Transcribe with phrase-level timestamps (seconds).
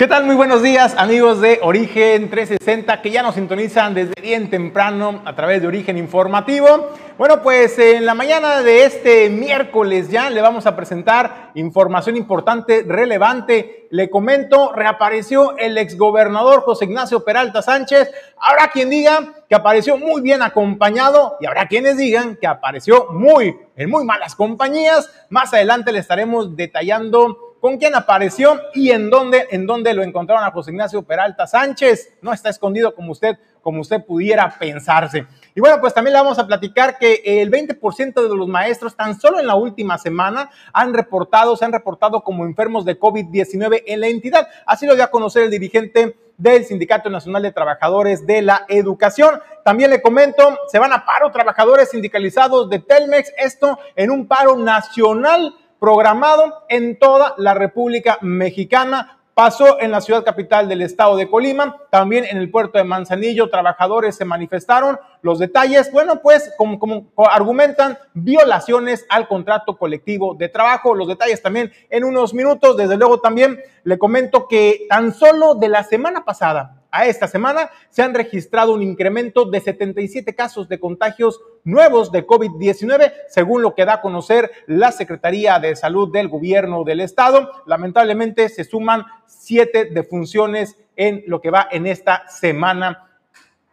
[0.00, 0.24] ¿Qué tal?
[0.24, 5.36] Muy buenos días amigos de Origen 360 que ya nos sintonizan desde bien temprano a
[5.36, 6.88] través de Origen Informativo.
[7.18, 12.82] Bueno, pues en la mañana de este miércoles ya le vamos a presentar información importante,
[12.88, 13.88] relevante.
[13.90, 18.10] Le comento, reapareció el exgobernador José Ignacio Peralta Sánchez.
[18.38, 23.54] Habrá quien diga que apareció muy bien acompañado y habrá quienes digan que apareció muy
[23.76, 25.10] en muy malas compañías.
[25.28, 30.44] Más adelante le estaremos detallando con quién apareció y en dónde, en dónde lo encontraron
[30.44, 32.14] a José Ignacio Peralta Sánchez.
[32.22, 35.26] No está escondido como usted, como usted pudiera pensarse.
[35.54, 39.20] Y bueno, pues también le vamos a platicar que el 20% de los maestros tan
[39.20, 44.00] solo en la última semana han reportado, se han reportado como enfermos de COVID-19 en
[44.00, 44.48] la entidad.
[44.64, 49.40] Así lo dio a conocer el dirigente del Sindicato Nacional de Trabajadores de la Educación.
[49.62, 54.56] También le comento, se van a paro trabajadores sindicalizados de Telmex, esto en un paro
[54.56, 59.16] nacional programado en toda la República Mexicana.
[59.34, 63.48] Pasó en la ciudad capital del estado de Colima, también en el puerto de Manzanillo,
[63.48, 64.98] trabajadores se manifestaron.
[65.22, 70.94] Los detalles, bueno, pues como, argumentan violaciones al contrato colectivo de trabajo.
[70.94, 72.76] Los detalles también en unos minutos.
[72.76, 77.70] Desde luego también le comento que tan solo de la semana pasada, a esta semana
[77.90, 83.74] se han registrado un incremento de 77 casos de contagios nuevos de COVID-19, según lo
[83.74, 87.50] que da a conocer la Secretaría de Salud del Gobierno del Estado.
[87.66, 93.06] Lamentablemente se suman siete defunciones en lo que va en esta semana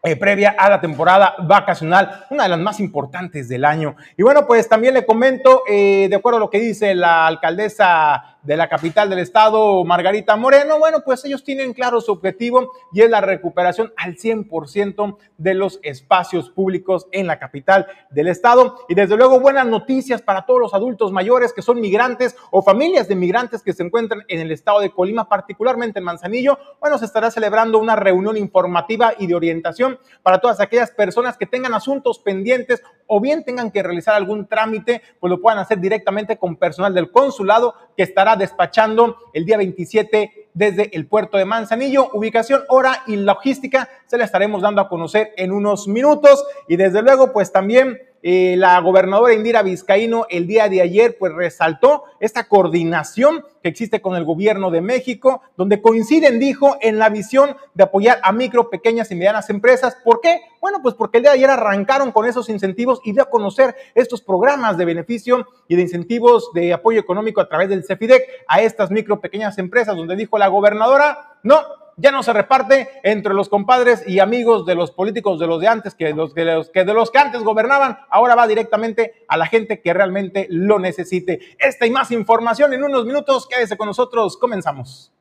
[0.03, 3.95] eh, previa a la temporada vacacional, una de las más importantes del año.
[4.15, 8.36] Y bueno, pues también le comento, eh, de acuerdo a lo que dice la alcaldesa
[8.47, 13.01] de la capital del estado, Margarita Moreno, bueno, pues ellos tienen claro su objetivo y
[13.01, 18.77] es la recuperación al 100% de los espacios públicos en la capital del estado.
[18.87, 23.09] Y desde luego buenas noticias para todos los adultos mayores que son migrantes o familias
[23.09, 26.57] de migrantes que se encuentran en el estado de Colima, particularmente en Manzanillo.
[26.79, 31.47] Bueno, se estará celebrando una reunión informativa y de orientación para todas aquellas personas que
[31.47, 36.37] tengan asuntos pendientes o bien tengan que realizar algún trámite, pues lo puedan hacer directamente
[36.37, 42.09] con personal del consulado que estará despachando el día 27 desde el puerto de Manzanillo.
[42.13, 46.43] Ubicación, hora y logística se la estaremos dando a conocer en unos minutos.
[46.67, 51.33] Y desde luego, pues también eh, la gobernadora Indira Vizcaíno el día de ayer pues
[51.33, 57.09] resaltó esta coordinación que existe con el gobierno de México, donde coinciden, dijo, en la
[57.09, 59.97] visión de apoyar a micro, pequeñas y medianas empresas.
[60.03, 60.41] ¿Por qué?
[60.61, 63.75] Bueno, pues porque el día de ayer arrancaron con esos incentivos y dio a conocer
[63.93, 68.61] estos programas de beneficio y de incentivos de apoyo económico a través del CEFIDEC a
[68.61, 71.61] estas micro, pequeñas empresas, donde dijo la gobernadora, no,
[71.97, 75.67] ya no se reparte entre los compadres y amigos de los políticos de los de
[75.67, 79.81] antes, que, los, que, de los que antes gobernaban, ahora va directamente a la gente
[79.81, 81.39] que realmente lo necesite.
[81.57, 85.11] Esta y más información en unos minutos, quédese con nosotros, comenzamos.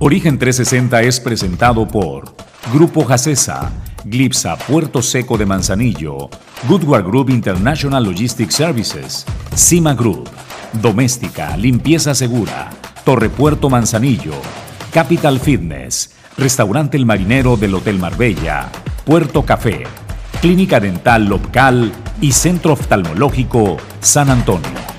[0.00, 2.26] Origen 360 es presentado por
[2.72, 3.72] Grupo Jacesa,
[4.04, 6.30] Glipsa Puerto Seco de Manzanillo,
[6.68, 10.28] Goodward Group International Logistics Services, Cima Group,
[10.74, 12.70] Doméstica, Limpieza Segura,
[13.08, 14.34] Torre Puerto Manzanillo,
[14.92, 18.68] Capital Fitness, Restaurante El Marinero del Hotel Marbella,
[19.06, 19.84] Puerto Café,
[20.42, 24.97] Clínica Dental Local y Centro Oftalmológico San Antonio.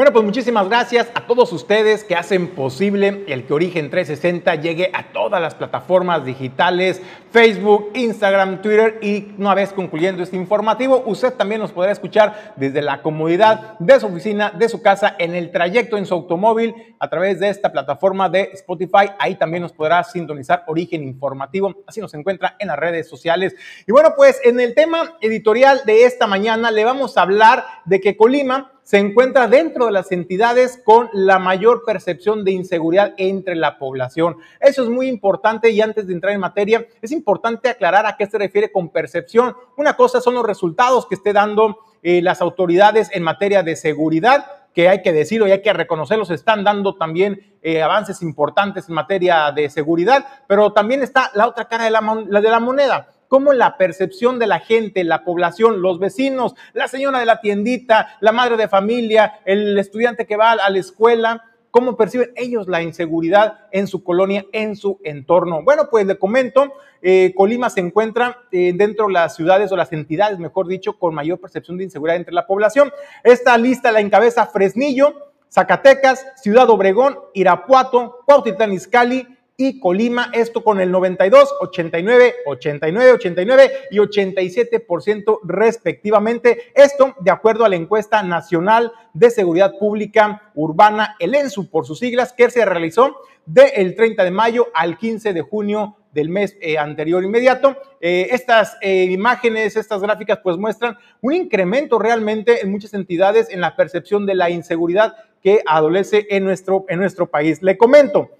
[0.00, 4.90] Bueno, pues muchísimas gracias a todos ustedes que hacen posible el que Origen 360 llegue
[4.94, 11.34] a todas las plataformas digitales, Facebook, Instagram, Twitter y una vez concluyendo este informativo, usted
[11.34, 15.50] también nos podrá escuchar desde la comodidad de su oficina, de su casa, en el
[15.50, 19.10] trayecto en su automóvil a través de esta plataforma de Spotify.
[19.18, 23.54] Ahí también nos podrá sintonizar Origen Informativo, así nos encuentra en las redes sociales.
[23.86, 28.00] Y bueno, pues en el tema editorial de esta mañana le vamos a hablar de
[28.00, 33.54] que Colima se encuentra dentro de las entidades con la mayor percepción de inseguridad entre
[33.54, 34.36] la población.
[34.60, 38.26] Eso es muy importante y antes de entrar en materia, es importante aclarar a qué
[38.26, 39.54] se refiere con percepción.
[39.76, 44.46] Una cosa son los resultados que esté dando eh, las autoridades en materia de seguridad
[44.74, 48.94] que hay que decirlo y hay que reconocerlos, están dando también eh, avances importantes en
[48.94, 54.40] materia de seguridad, pero también está la otra cara de la moneda, cómo la percepción
[54.40, 58.66] de la gente, la población, los vecinos, la señora de la tiendita, la madre de
[58.66, 64.02] familia, el estudiante que va a la escuela, cómo perciben ellos la inseguridad en su
[64.02, 65.62] colonia, en su entorno.
[65.62, 66.72] Bueno, pues le comento,
[67.02, 71.14] eh, Colima se encuentra eh, dentro de las ciudades o las entidades, mejor dicho, con
[71.14, 72.90] mayor percepción de inseguridad entre la población.
[73.22, 80.80] Esta lista la encabeza Fresnillo, Zacatecas, Ciudad Obregón, Irapuato, Cuautitlán Izcalli, y Colima, esto con
[80.80, 86.72] el 92, 89, 89, 89 y 87% respectivamente.
[86.74, 91.98] Esto de acuerdo a la encuesta nacional de seguridad pública urbana, el ENSU por sus
[91.98, 96.78] siglas, que se realizó del 30 de mayo al 15 de junio del mes eh,
[96.78, 97.76] anterior inmediato.
[98.00, 103.60] Eh, estas eh, imágenes, estas gráficas, pues muestran un incremento realmente en muchas entidades en
[103.60, 107.60] la percepción de la inseguridad que adolece en nuestro, en nuestro país.
[107.60, 108.39] Le comento.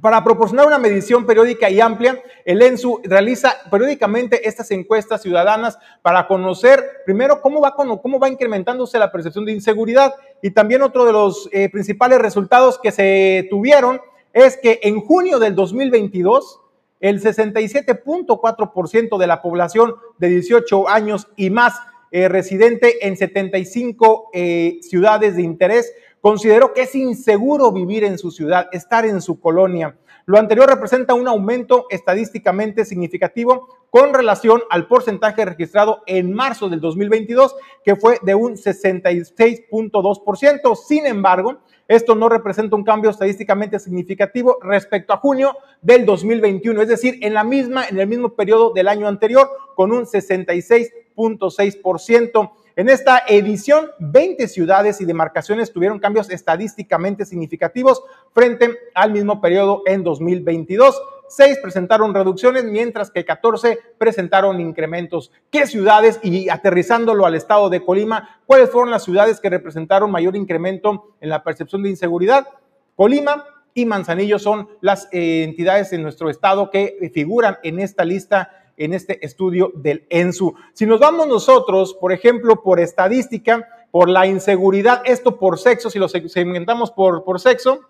[0.00, 6.26] Para proporcionar una medición periódica y amplia, el ENSU realiza periódicamente estas encuestas ciudadanas para
[6.26, 10.14] conocer primero cómo va, cómo va incrementándose la percepción de inseguridad.
[10.42, 14.00] Y también otro de los eh, principales resultados que se tuvieron
[14.32, 16.58] es que en junio del 2022
[17.00, 21.74] el 67.4% de la población de 18 años y más
[22.12, 25.92] eh, residente en 75 eh, ciudades de interés
[26.22, 29.98] Consideró que es inseguro vivir en su ciudad, estar en su colonia.
[30.24, 36.80] Lo anterior representa un aumento estadísticamente significativo con relación al porcentaje registrado en marzo del
[36.80, 40.76] 2022, que fue de un 66.2%.
[40.76, 41.58] Sin embargo,
[41.88, 47.34] esto no representa un cambio estadísticamente significativo respecto a junio del 2021, es decir, en
[47.34, 52.52] la misma en el mismo periodo del año anterior con un 66.6%.
[52.74, 58.02] En esta edición, 20 ciudades y demarcaciones tuvieron cambios estadísticamente significativos
[58.32, 61.00] frente al mismo periodo en 2022.
[61.28, 65.32] Seis presentaron reducciones, mientras que 14 presentaron incrementos.
[65.50, 66.18] ¿Qué ciudades?
[66.22, 71.28] Y aterrizándolo al estado de Colima, ¿cuáles fueron las ciudades que representaron mayor incremento en
[71.28, 72.48] la percepción de inseguridad?
[72.96, 73.44] Colima,
[73.74, 78.94] y Manzanillo son las eh, entidades en nuestro estado que figuran en esta lista en
[78.94, 80.54] este estudio del ENSU.
[80.72, 85.98] Si nos vamos nosotros, por ejemplo, por estadística, por la inseguridad, esto por sexo, si
[85.98, 87.80] lo segmentamos por, por sexo,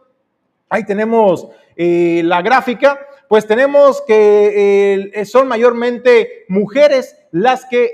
[0.68, 7.90] ahí tenemos eh, la gráfica, pues tenemos que eh, son mayormente mujeres las que...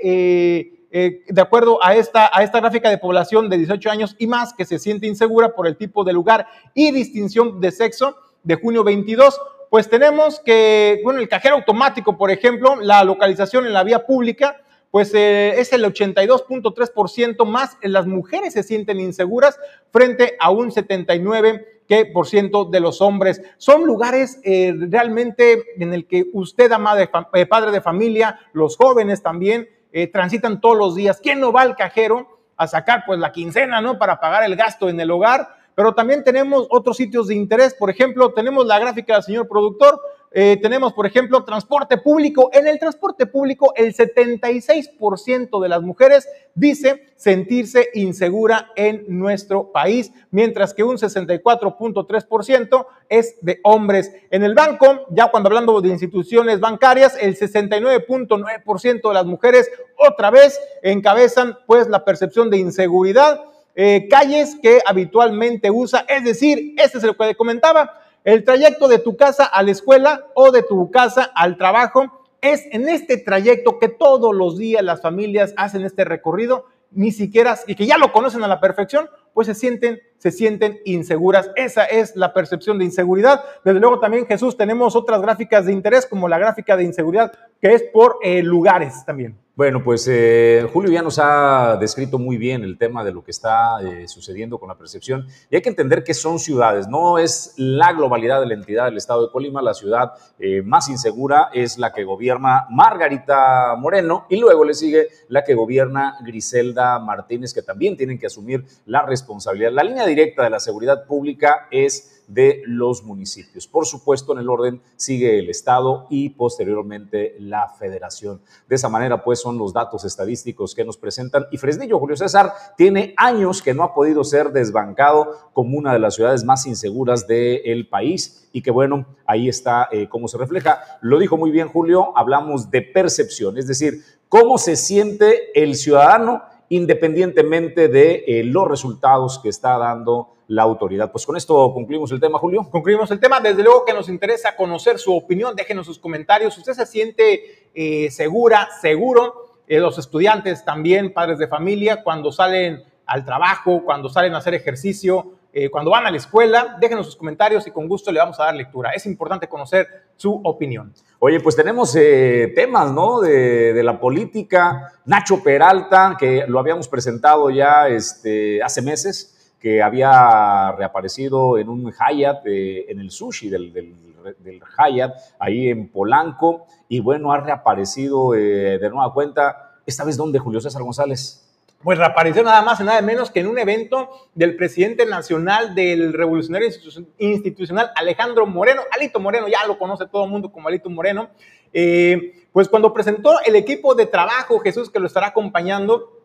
[0.91, 4.55] Eh, de acuerdo a esta, a esta gráfica de población de 18 años y más
[4.55, 8.83] que se siente insegura por el tipo de lugar y distinción de sexo de junio
[8.83, 9.39] 22,
[9.69, 14.57] pues tenemos que, bueno, el cajero automático, por ejemplo, la localización en la vía pública,
[14.91, 19.59] pues eh, es el 82.3% más las mujeres se sienten inseguras
[19.91, 23.41] frente a un 79% que por ciento de los hombres.
[23.57, 29.23] Son lugares eh, realmente en el que usted, ama eh, padre de familia, los jóvenes
[29.23, 29.69] también,
[30.13, 31.19] transitan todos los días.
[31.19, 33.97] ¿Quién no va al cajero a sacar pues la quincena, ¿no?
[33.97, 37.73] Para pagar el gasto en el hogar pero también tenemos otros sitios de interés.
[37.73, 39.97] Por ejemplo, tenemos la gráfica del señor productor.
[40.29, 42.49] Eh, tenemos, por ejemplo, transporte público.
[42.51, 50.11] En el transporte público, el 76% de las mujeres dice sentirse insegura en nuestro país,
[50.31, 54.11] mientras que un 64.3% es de hombres.
[54.31, 60.29] En el banco, ya cuando hablando de instituciones bancarias, el 69.9% de las mujeres otra
[60.29, 63.45] vez encabezan pues la percepción de inseguridad
[63.81, 66.03] eh, calles que habitualmente usa.
[66.09, 67.93] Es decir, este es lo que comentaba,
[68.25, 72.27] el trayecto de tu casa a la escuela o de tu casa al trabajo.
[72.41, 77.57] Es en este trayecto que todos los días las familias hacen este recorrido, ni siquiera,
[77.67, 81.49] y que ya lo conocen a la perfección, pues se sienten, se sienten inseguras.
[81.55, 83.45] Esa es la percepción de inseguridad.
[83.63, 87.31] Desde luego también, Jesús, tenemos otras gráficas de interés, como la gráfica de inseguridad,
[87.61, 89.37] que es por eh, lugares también.
[89.59, 93.31] Bueno, pues eh, Julio ya nos ha descrito muy bien el tema de lo que
[93.31, 97.55] está eh, sucediendo con la percepción y hay que entender que son ciudades, no es
[97.57, 101.77] la globalidad de la entidad del estado de Colima, la ciudad eh, más insegura es
[101.77, 107.61] la que gobierna Margarita Moreno y luego le sigue la que gobierna Griselda Martínez, que
[107.61, 109.73] también tienen que asumir la responsabilidad.
[109.73, 113.67] La línea directa de la seguridad pública es de los municipios.
[113.67, 118.39] Por supuesto, en el orden sigue el Estado y posteriormente la Federación.
[118.67, 121.47] De esa manera, pues, son los datos estadísticos que nos presentan.
[121.51, 125.99] Y Fresnillo, Julio César, tiene años que no ha podido ser desbancado como una de
[125.99, 130.81] las ciudades más inseguras del país y que, bueno, ahí está eh, cómo se refleja.
[131.01, 136.43] Lo dijo muy bien Julio, hablamos de percepción, es decir, cómo se siente el ciudadano
[136.69, 141.11] independientemente de eh, los resultados que está dando la autoridad.
[141.11, 142.67] Pues con esto concluimos el tema, Julio.
[142.69, 143.39] Concluimos el tema.
[143.39, 145.55] Desde luego que nos interesa conocer su opinión.
[145.55, 146.57] Déjenos sus comentarios.
[146.57, 149.61] ¿Usted se siente eh, segura, seguro?
[149.67, 154.55] Eh, los estudiantes también, padres de familia, cuando salen al trabajo, cuando salen a hacer
[154.55, 158.39] ejercicio, eh, cuando van a la escuela, déjenos sus comentarios y con gusto le vamos
[158.39, 158.91] a dar lectura.
[158.91, 160.93] Es importante conocer su opinión.
[161.17, 163.19] Oye, pues tenemos eh, temas, ¿no?
[163.19, 164.93] De, la política.
[165.05, 171.91] Nacho Peralta, que lo habíamos presentado ya este, hace meses, que había reaparecido en un
[171.91, 178.31] Hyatt, eh, en el sushi del, del, Hyatt, ahí en Polanco, y bueno, ha reaparecido
[178.31, 179.77] de nueva cuenta.
[179.85, 181.49] Esta vez, ¿dónde, Julio César González?
[181.83, 186.11] pues reapareció nada más y nada menos que en un evento del presidente nacional del
[186.13, 186.69] Revolucionario
[187.17, 188.81] Institucional, Alejandro Moreno.
[188.91, 191.29] Alito Moreno, ya lo conoce todo el mundo como Alito Moreno.
[191.71, 196.19] Eh, pues cuando presentó el equipo de trabajo, Jesús, que lo estará acompañando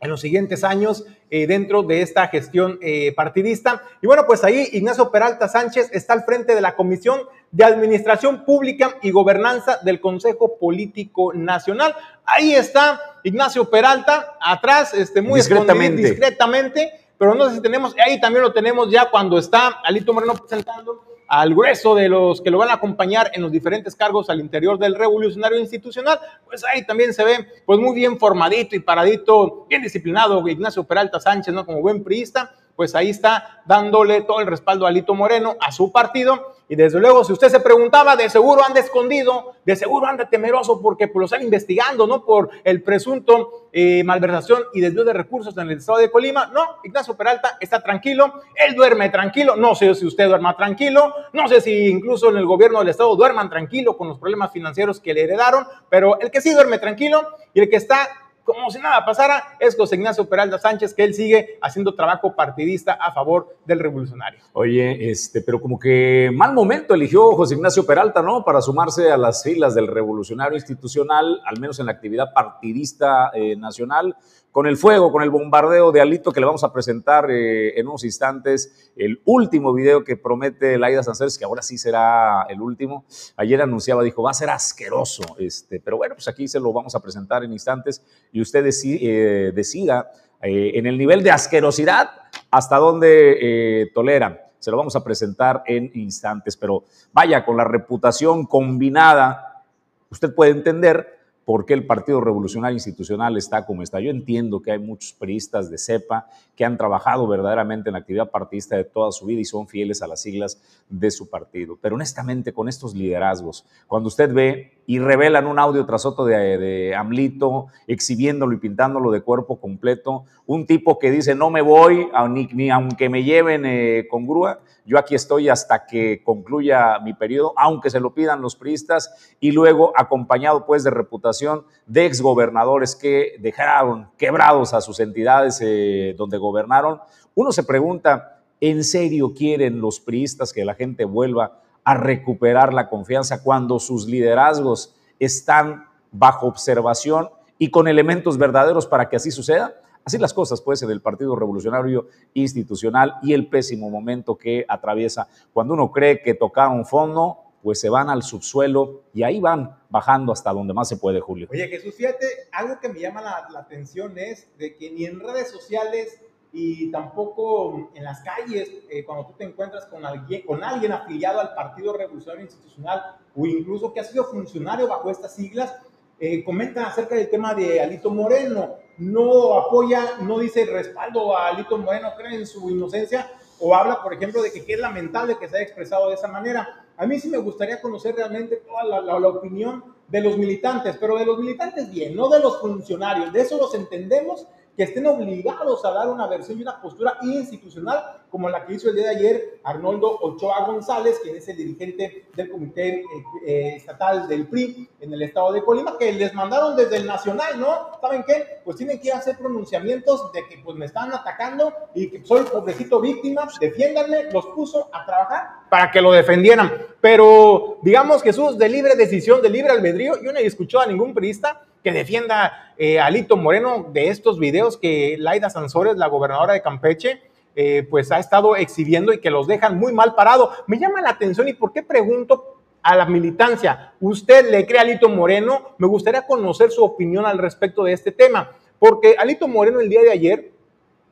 [0.00, 3.82] en los siguientes años eh, dentro de esta gestión eh, partidista.
[4.02, 7.20] Y bueno, pues ahí Ignacio Peralta Sánchez está al frente de la Comisión
[7.52, 11.94] de Administración Pública y Gobernanza del Consejo Político Nacional.
[12.24, 16.02] Ahí está Ignacio Peralta, atrás, este, muy discretamente.
[16.02, 20.34] discretamente, pero no sé si tenemos, ahí también lo tenemos ya cuando está Alito Moreno
[20.34, 24.40] presentando al grueso de los que lo van a acompañar en los diferentes cargos al
[24.40, 29.64] interior del revolucionario institucional, pues ahí también se ve pues muy bien formadito y paradito,
[29.68, 31.64] bien disciplinado Ignacio Peralta Sánchez, ¿no?
[31.64, 35.92] Como buen priista, pues ahí está dándole todo el respaldo a Alito Moreno, a su
[35.92, 36.56] partido.
[36.70, 40.80] Y desde luego, si usted se preguntaba, de seguro anda escondido, de seguro anda temeroso
[40.80, 42.24] porque pues, lo están investigando, ¿no?
[42.24, 46.46] Por el presunto eh, malversación y desvío de recursos en el estado de Colima.
[46.46, 49.56] No, Ignacio Peralta está tranquilo, él duerme tranquilo.
[49.56, 53.16] No sé si usted duerma tranquilo, no sé si incluso en el gobierno del estado
[53.16, 57.26] duerman tranquilo con los problemas financieros que le heredaron, pero el que sí duerme tranquilo
[57.52, 58.08] y el que está
[58.44, 62.92] como si nada pasara, es José Ignacio Peralta Sánchez, que él sigue haciendo trabajo partidista
[62.92, 64.40] a favor del revolucionario.
[64.52, 68.44] Oye, este, pero como que mal momento eligió José Ignacio Peralta, ¿no?
[68.44, 73.56] Para sumarse a las filas del revolucionario institucional, al menos en la actividad partidista eh,
[73.56, 74.16] nacional
[74.52, 77.86] con el fuego, con el bombardeo de Alito que le vamos a presentar eh, en
[77.86, 83.04] unos instantes, el último video que promete Laida Sanceres, que ahora sí será el último.
[83.36, 86.94] Ayer anunciaba, dijo, va a ser asqueroso, este, pero bueno, pues aquí se lo vamos
[86.94, 88.02] a presentar en instantes
[88.32, 90.10] y usted eh, decida
[90.42, 92.10] eh, en el nivel de asquerosidad
[92.50, 94.48] hasta dónde tolera.
[94.58, 99.62] Se lo vamos a presentar en instantes, pero vaya, con la reputación combinada,
[100.10, 101.19] usted puede entender
[101.50, 103.98] por qué el Partido Revolucionario Institucional está como está.
[103.98, 108.30] Yo entiendo que hay muchos periodistas de CEPA que han trabajado verdaderamente en la actividad
[108.30, 111.76] partidista de toda su vida y son fieles a las siglas de su partido.
[111.82, 116.96] Pero honestamente, con estos liderazgos, cuando usted ve y revelan un audio tras otro de,
[116.96, 122.70] Amlito, exhibiéndolo y pintándolo de cuerpo completo, un tipo que dice, no me voy, ni,
[122.70, 127.88] aunque me lleven eh, con grúa, yo aquí estoy hasta que concluya mi periodo, aunque
[127.88, 134.08] se lo pidan los priistas, y luego acompañado pues de reputación de exgobernadores que dejaron
[134.18, 136.98] quebrados a sus entidades eh, donde gobernaron.
[137.36, 142.88] Uno se pregunta, ¿en serio quieren los priistas que la gente vuelva a recuperar la
[142.88, 149.74] confianza cuando sus liderazgos están bajo observación y con elementos verdaderos para que así suceda?
[150.04, 155.28] Así las cosas, pues, en el Partido Revolucionario Institucional y el pésimo momento que atraviesa.
[155.52, 160.32] Cuando uno cree que tocaron fondo, pues se van al subsuelo y ahí van bajando
[160.32, 161.48] hasta donde más se puede, Julio.
[161.50, 165.50] Oye, Jesús, fíjate, algo que me llama la, atención es de que ni en redes
[165.50, 166.20] sociales
[166.52, 171.40] y tampoco en las calles, eh, cuando tú te encuentras con alguien, con alguien afiliado
[171.40, 175.74] al Partido Revolucionario Institucional o incluso que ha sido funcionario bajo estas siglas,
[176.18, 181.78] eh, comentan acerca del tema de Alito Moreno no apoya, no dice respaldo a Alito
[181.78, 185.56] Moreno, cree en su inocencia, o habla, por ejemplo, de que, es lamentable que se
[185.56, 186.86] haya expresado de esa manera.
[186.96, 191.16] A mí sí me gustaría conocer realmente toda la, la, opinión de los militantes, pero
[191.16, 193.32] de los militantes bien, no de los funcionarios.
[193.32, 194.46] De eso los entendemos
[194.80, 198.88] que estén obligados a dar una versión y una postura institucional como la que hizo
[198.88, 203.04] el día de ayer Arnoldo Ochoa González, quien es el dirigente del Comité eh,
[203.44, 207.60] eh, Estatal del PRI en el estado de Colima, que les mandaron desde el Nacional,
[207.60, 207.90] ¿no?
[208.00, 208.62] ¿Saben qué?
[208.64, 213.02] Pues tienen que hacer pronunciamientos de que pues me están atacando y que soy pobrecito
[213.02, 216.72] víctima, defiéndanme, los puso a trabajar para que lo defendieran.
[217.02, 221.12] Pero digamos Jesús, de libre decisión, de libre albedrío, yo no he escuchado a ningún
[221.12, 226.52] periodista que defienda eh, a Alito Moreno de estos videos que Laida Sansores, la gobernadora
[226.52, 227.22] de Campeche,
[227.56, 230.52] eh, pues ha estado exhibiendo y que los dejan muy mal parado.
[230.66, 234.82] Me llama la atención y por qué pregunto a la militancia, ¿usted le cree a
[234.82, 235.74] Alito Moreno?
[235.78, 240.02] Me gustaría conocer su opinión al respecto de este tema, porque Alito Moreno el día
[240.02, 240.52] de ayer,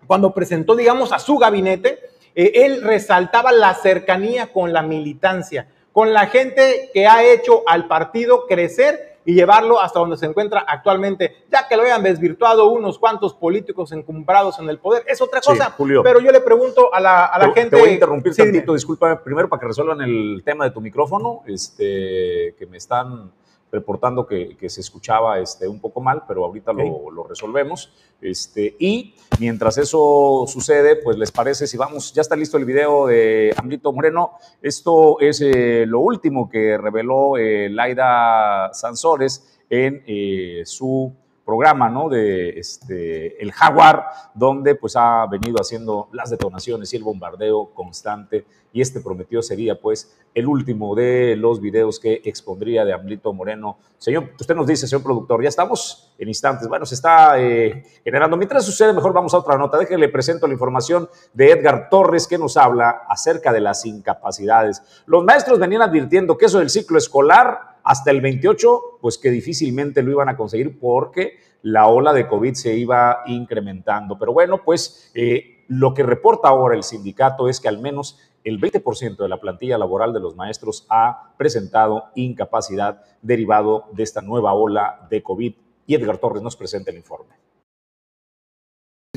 [0.06, 1.98] cuando presentó, digamos, a su gabinete,
[2.34, 7.88] eh, él resaltaba la cercanía con la militancia, con la gente que ha hecho al
[7.88, 12.99] partido crecer y llevarlo hasta donde se encuentra actualmente, ya que lo hayan desvirtuado unos
[12.99, 15.70] cuantos políticos encumbrados en el poder, es otra cosa.
[15.76, 17.76] Julio, pero yo le pregunto a la, a la gente...
[17.76, 21.42] Te voy a interrumpir tantito, disculpa, primero para que resuelvan el tema de tu micrófono,
[21.47, 23.30] este, que me están
[23.70, 27.92] reportando que, se escuchaba este, un poco mal, pero ahorita lo, resolvemos.
[28.20, 33.06] Este, y mientras eso sucede, pues les parece, si vamos, ya está listo el video
[33.06, 34.32] de Ambrito Moreno.
[34.62, 41.14] Esto es eh, lo último que reveló eh, Laida Sansores en eh, su
[41.49, 42.11] programa, ¿no?
[42.11, 48.45] De este, el Jaguar, donde pues ha venido haciendo las detonaciones y el bombardeo constante
[48.71, 53.78] y este prometió sería pues el último de los videos que expondría de Amlito Moreno.
[53.97, 56.69] Señor, usted nos dice, señor productor, ya estamos en instantes.
[56.69, 58.37] Bueno, se está eh, generando.
[58.37, 59.78] Mientras sucede, mejor vamos a otra nota.
[59.78, 64.83] Déjenle presento la información de Edgar Torres que nos habla acerca de las incapacidades.
[65.07, 70.02] Los maestros venían advirtiendo que eso del ciclo escolar hasta el 28, pues que difícilmente
[70.02, 74.18] lo iban a conseguir porque la ola de COVID se iba incrementando.
[74.18, 78.61] Pero bueno, pues eh, lo que reporta ahora el sindicato es que al menos el
[78.61, 84.52] 20% de la plantilla laboral de los maestros ha presentado incapacidad derivado de esta nueva
[84.52, 85.54] ola de COVID.
[85.87, 87.48] Y Edgar Torres nos presenta el informe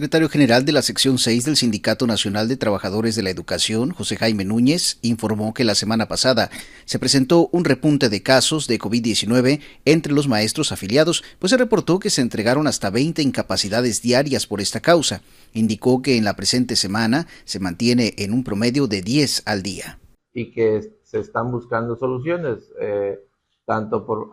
[0.01, 4.15] secretario general de la sección 6 del Sindicato Nacional de Trabajadores de la Educación, José
[4.15, 6.49] Jaime Núñez, informó que la semana pasada
[6.85, 11.99] se presentó un repunte de casos de COVID-19 entre los maestros afiliados, pues se reportó
[11.99, 15.21] que se entregaron hasta 20 incapacidades diarias por esta causa.
[15.53, 19.99] Indicó que en la presente semana se mantiene en un promedio de 10 al día.
[20.33, 23.19] Y que se están buscando soluciones, eh,
[23.65, 24.31] tanto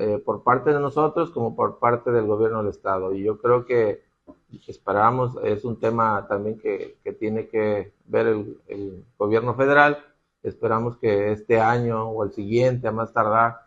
[0.00, 3.14] eh, por parte de nosotros como por parte del gobierno del Estado.
[3.14, 4.06] Y yo creo que
[4.66, 10.04] esperamos, es un tema también que, tiene que ver el, gobierno federal.
[10.42, 13.60] Esperamos que este año o el siguiente, a más tardar,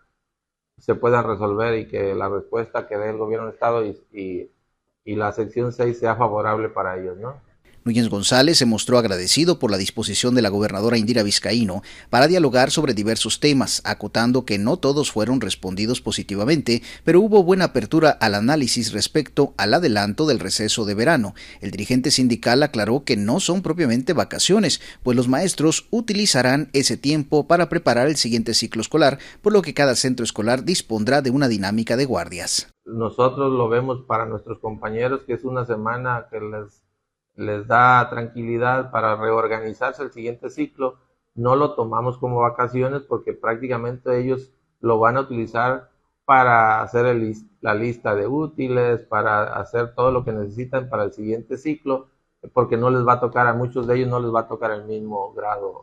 [0.78, 4.52] se puedan resolver y que la respuesta que dé el gobierno del Estado y, y,
[5.06, 7.51] y la sección 6 sea favorable para ellos, ¿no?
[7.84, 12.70] Núñez González se mostró agradecido por la disposición de la gobernadora Indira Vizcaíno para dialogar
[12.70, 18.36] sobre diversos temas, acotando que no todos fueron respondidos positivamente, pero hubo buena apertura al
[18.36, 21.34] análisis respecto al adelanto del receso de verano.
[21.60, 27.48] El dirigente sindical aclaró que no son propiamente vacaciones, pues los maestros utilizarán ese tiempo
[27.48, 31.48] para preparar el siguiente ciclo escolar, por lo que cada centro escolar dispondrá de una
[31.48, 32.72] dinámica de guardias.
[32.86, 36.84] Nosotros lo vemos para nuestros compañeros que es una semana que les
[37.42, 41.00] les da tranquilidad para reorganizarse el siguiente ciclo,
[41.36, 45.90] no lo tomamos como vacaciones porque prácticamente ellos lo van a utilizar
[46.26, 47.06] para hacer
[47.62, 52.10] la lista de útiles, para hacer todo lo que necesitan para el siguiente ciclo,
[52.54, 54.72] porque no les va a tocar, a muchos de ellos no les va a tocar
[54.72, 55.82] el mismo grado,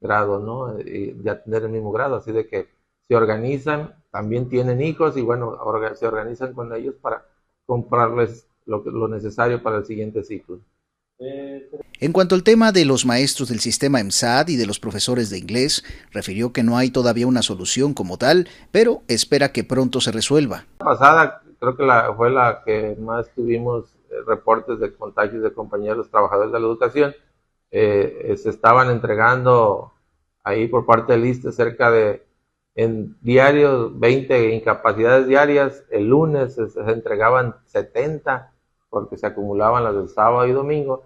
[0.00, 0.74] grado ¿no?
[0.74, 2.68] de atender el mismo grado, así de que
[3.08, 5.58] se organizan, también tienen hijos y bueno,
[5.94, 7.26] se organizan con ellos para
[7.66, 10.60] comprarles lo necesario para el siguiente ciclo.
[12.00, 15.38] En cuanto al tema de los maestros del sistema EMSAD y de los profesores de
[15.38, 20.12] inglés, refirió que no hay todavía una solución como tal, pero espera que pronto se
[20.12, 20.66] resuelva.
[20.80, 25.52] La pasada creo que la, fue la que más tuvimos eh, reportes de contagios de
[25.52, 27.14] compañeros trabajadores de la educación.
[27.70, 29.92] Eh, eh, se estaban entregando
[30.42, 32.22] ahí por parte del ISTE cerca de
[32.76, 35.84] en diario 20 incapacidades diarias.
[35.90, 38.52] El lunes se, se entregaban 70
[38.94, 41.02] porque se acumulaban las del sábado y domingo,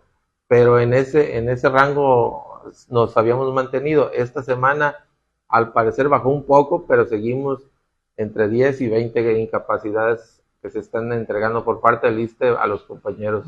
[0.49, 4.11] pero en ese, en ese rango nos habíamos mantenido.
[4.13, 4.97] Esta semana,
[5.49, 7.63] al parecer, bajó un poco, pero seguimos
[8.17, 12.83] entre 10 y 20 incapacidades que se están entregando por parte del ISTE a los
[12.83, 13.47] compañeros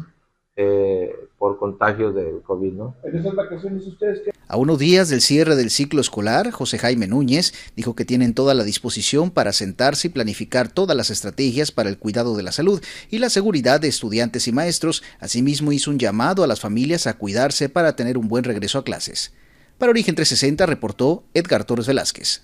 [0.62, 2.94] eh, por contagios del COVID, ¿no?
[3.02, 7.54] ¿En esas vacaciones ustedes A unos días del cierre del ciclo escolar, José Jaime Núñez
[7.76, 11.96] dijo que tienen toda la disposición para sentarse y planificar todas las estrategias para el
[11.96, 15.02] cuidado de la salud y la seguridad de estudiantes y maestros.
[15.18, 18.84] Asimismo, hizo un llamado a las familias a cuidarse para tener un buen regreso a
[18.84, 19.32] clases.
[19.78, 22.42] Para Origen 360 reportó Edgar Torres Velázquez.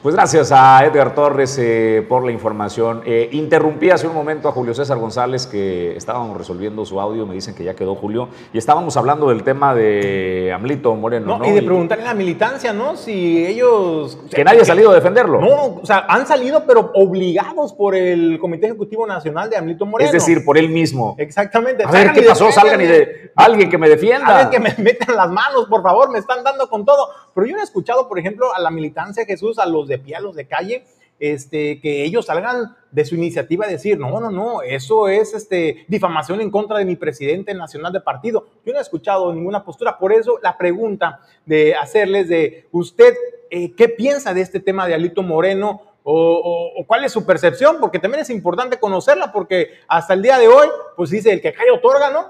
[0.00, 3.02] Pues gracias a Edgar Torres eh, por la información.
[3.04, 7.34] Eh, interrumpí hace un momento a Julio César González que estábamos resolviendo su audio, me
[7.34, 11.38] dicen que ya quedó Julio, y estábamos hablando del tema de Amlito Moreno.
[11.38, 12.96] No, Y de preguntarle a la militancia, ¿no?
[12.96, 14.20] Si ellos...
[14.32, 15.40] Que nadie ha salido a defenderlo.
[15.40, 20.06] No, o sea, han salido pero obligados por el Comité Ejecutivo Nacional de Amlito Moreno.
[20.06, 21.16] Es decir, por él mismo.
[21.18, 21.82] Exactamente.
[21.82, 22.52] A ver, ¿qué pasó?
[22.52, 23.32] Salgan y de...
[23.34, 24.38] Alguien que me defienda.
[24.38, 27.08] Alguien que me metan las manos, por favor, me están dando con todo.
[27.34, 30.16] Pero yo no he escuchado, por ejemplo, a la militancia Jesús, a los de pie,
[30.16, 30.84] a los de calle,
[31.20, 35.84] este, que ellos salgan de su iniciativa a decir, no, no, no, eso es este,
[35.88, 38.46] difamación en contra de mi presidente nacional de partido.
[38.64, 43.14] Yo no he escuchado ninguna postura, por eso la pregunta de hacerles de usted,
[43.50, 45.82] eh, ¿qué piensa de este tema de Alito Moreno?
[46.10, 50.48] O, cuál es su percepción, porque también es importante conocerla, porque hasta el día de
[50.48, 52.28] hoy, pues dice el que cae otorga, ¿no?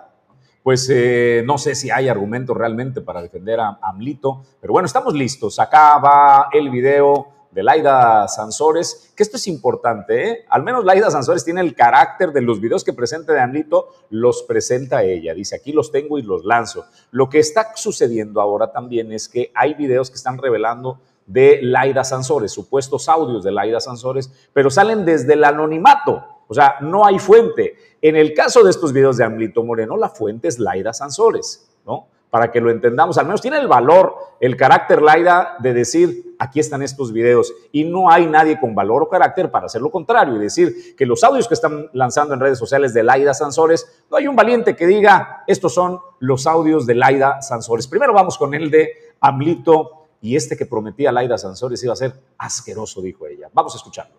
[0.64, 5.14] Pues eh, no sé si hay argumentos realmente para defender a Amlito, pero bueno, estamos
[5.14, 5.60] listos.
[5.60, 10.44] Acá va el video de Laida Sansores, que esto es importante, ¿eh?
[10.48, 14.42] Al menos Laida Sansores tiene el carácter de los videos que presenta de Amlito, los
[14.42, 15.34] presenta ella.
[15.34, 16.84] Dice, aquí los tengo y los lanzo.
[17.10, 22.04] Lo que está sucediendo ahora también es que hay videos que están revelando de Laida
[22.04, 26.24] Sansores, supuestos audios de Laida Sansores, pero salen desde el anonimato.
[26.48, 27.74] O sea, no hay fuente.
[28.00, 32.08] En el caso de estos videos de Amlito Moreno, la fuente es Laida Sansores, ¿no?
[32.30, 33.18] Para que lo entendamos.
[33.18, 37.52] Al menos tiene el valor, el carácter Laida de decir, aquí están estos videos.
[37.72, 41.06] Y no hay nadie con valor o carácter para hacer lo contrario y decir que
[41.06, 44.76] los audios que están lanzando en redes sociales de Laida Sansores, no hay un valiente
[44.76, 47.86] que diga, estos son los audios de Laida Sansores.
[47.86, 52.12] Primero vamos con el de Amlito y este que prometía Laida Sansores iba a ser
[52.38, 53.48] asqueroso, dijo ella.
[53.52, 54.16] Vamos a escucharlo.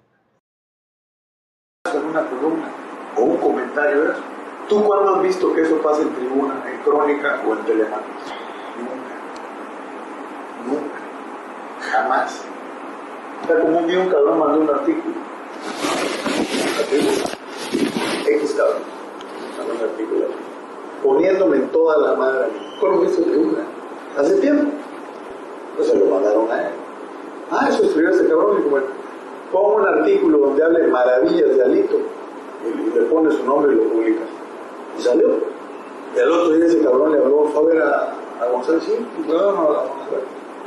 [4.70, 8.02] ¿Tú cuándo has visto que eso pasa en tribuna, en crónica o en telemán?
[8.80, 9.16] Nunca.
[10.68, 11.00] Nunca.
[11.92, 12.42] Jamás.
[13.42, 15.16] Está como un día un cabrón mandó un artículo.
[18.28, 18.82] X cabrón.
[19.58, 20.26] Mandó un artículo.
[21.04, 22.48] Poniéndome en toda la madre.
[22.80, 23.64] ¿Cuándo viste tribuna?
[24.18, 24.72] Hace tiempo.
[25.76, 26.72] Pues se lo mandaron a él.
[27.52, 28.64] Ah, eso escribió ese cabrón.
[28.66, 28.88] Y bueno,
[29.52, 31.98] pongo un artículo donde hable maravillas de Alito.
[32.66, 34.28] Y le pone su nombre y lo publicas
[34.98, 35.59] y salió.
[36.20, 38.94] Y al otro día ese cabrón le habló, fue a ver a, a González, sí,
[39.26, 39.84] no, no,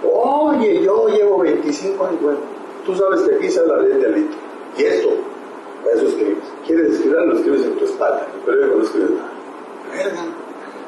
[0.02, 2.38] Oye, yo llevo 25 años, bueno,
[2.86, 4.36] tú sabes que aquí se habla de Alito.
[4.78, 5.10] Y esto,
[5.84, 6.44] para eso escribes.
[6.66, 7.18] ¿Quieres escribir?
[7.18, 8.26] Lo escribes en tu espalda.
[8.34, 9.10] El periódico lo escribes.
[9.90, 10.24] Verga.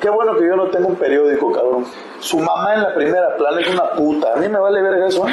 [0.01, 1.85] Qué bueno que yo no tengo un periódico, cabrón.
[2.21, 4.33] Su mamá en la primera plana es una puta.
[4.33, 5.33] A mí me vale verga eso, ¿eh?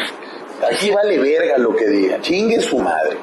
[0.70, 2.20] Aquí vale verga lo que diga.
[2.20, 3.18] Chingue su madre.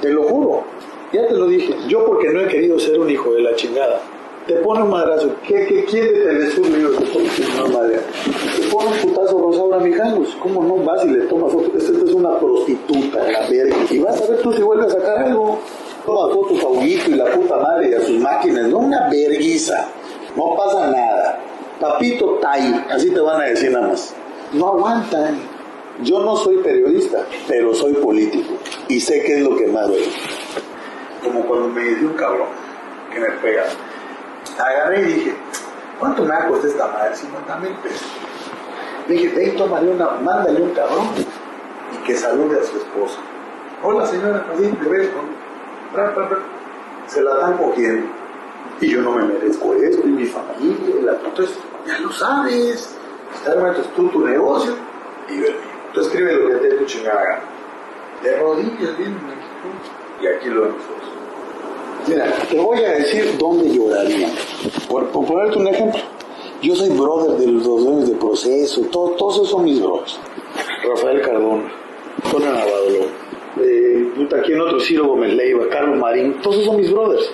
[0.00, 0.64] Te lo juro.
[1.12, 4.00] Ya te lo dije, yo porque no he querido ser un hijo de la chingada.
[4.46, 5.30] Te pone un madrazo.
[5.46, 6.68] ¿Qué, qué quiere Telesur?
[6.68, 8.00] Mío, te pone una madre.
[8.56, 10.36] Te pone un putazo Rosaura Mijalos.
[10.42, 11.76] ¿Cómo no vas y le tomas foto?
[11.76, 13.76] Esta, es una prostituta, la verga.
[13.90, 15.58] Y vas a ver tú si vuelves a sacar algo.
[16.04, 18.68] Toma fotos a Huguito y la puta madre y a sus máquinas.
[18.68, 19.88] No una verguiza.
[20.36, 21.40] No pasa nada.
[21.80, 24.14] Papito Tai, así te van a decir nada más.
[24.52, 25.38] No aguantan.
[26.02, 28.54] Yo no soy periodista, pero soy político.
[28.88, 29.98] Y sé qué es lo que más veo
[31.22, 32.48] como cuando me dice un cabrón
[33.12, 33.64] que me pega.
[34.58, 35.34] Agarré y dije,
[35.98, 37.16] ¿cuánto me va a costar esta madre?
[37.16, 38.06] 50 mil pesos.
[39.08, 41.08] dije, ve tómale una, mándale un cabrón
[41.92, 43.18] y que salude a su esposa.
[43.82, 45.10] Hola señora, así te ves
[47.06, 48.06] Se la están cogiendo.
[48.80, 52.96] Y yo no me merezco eso, y mi familia, la entonces ya lo sabes.
[53.34, 54.74] Está es tú tu negocio
[55.28, 55.46] y yo.
[55.92, 57.40] Tú escribe lo que te tu chingada
[58.22, 59.16] De rodillas, bien,
[60.20, 60.82] y aquí lo vemos
[62.08, 64.28] Mira, te voy a decir dónde lloraría.
[64.88, 66.00] Por, ponerte un ejemplo,
[66.60, 70.18] yo soy brother de los dueños de proceso, todos esos son mis brothers.
[70.84, 71.72] Rafael Cardona,
[72.24, 73.06] Antonio Navadolo,
[73.62, 77.30] eh, puta, aquí en otro Ciro Gómez Leiva, Carlos Marín, todos esos son mis brothers.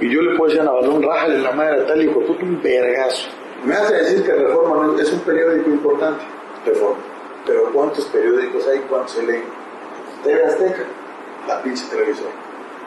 [0.00, 2.60] Y yo le puedo decir a Navalón, rájale la madre a tal hijo, puto, un
[2.62, 3.28] vergazo.
[3.64, 6.24] Me hace decir que Reforma es un periódico importante,
[6.64, 7.02] Reforma.
[7.44, 8.78] Pero ¿cuántos periódicos hay?
[8.88, 9.42] ¿Cuántos se leen?
[10.24, 10.84] TV Azteca,
[11.46, 12.28] la pinche televisor.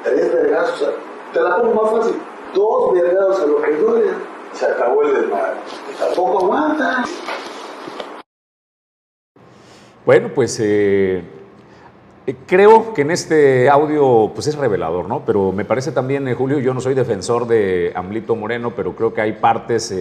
[0.03, 0.93] Tres vergazos,
[1.33, 2.21] te la pongo más fácil.
[2.53, 4.11] Dos vergados a lo que duele,
[4.53, 5.59] se acabó el desmadre.
[5.99, 7.05] Tampoco aguanta.
[10.05, 11.21] Bueno, pues eh,
[12.25, 15.23] eh, creo que en este audio pues es revelador, ¿no?
[15.25, 19.13] Pero me parece también, eh, Julio, yo no soy defensor de Amlito Moreno, pero creo
[19.13, 19.93] que hay partes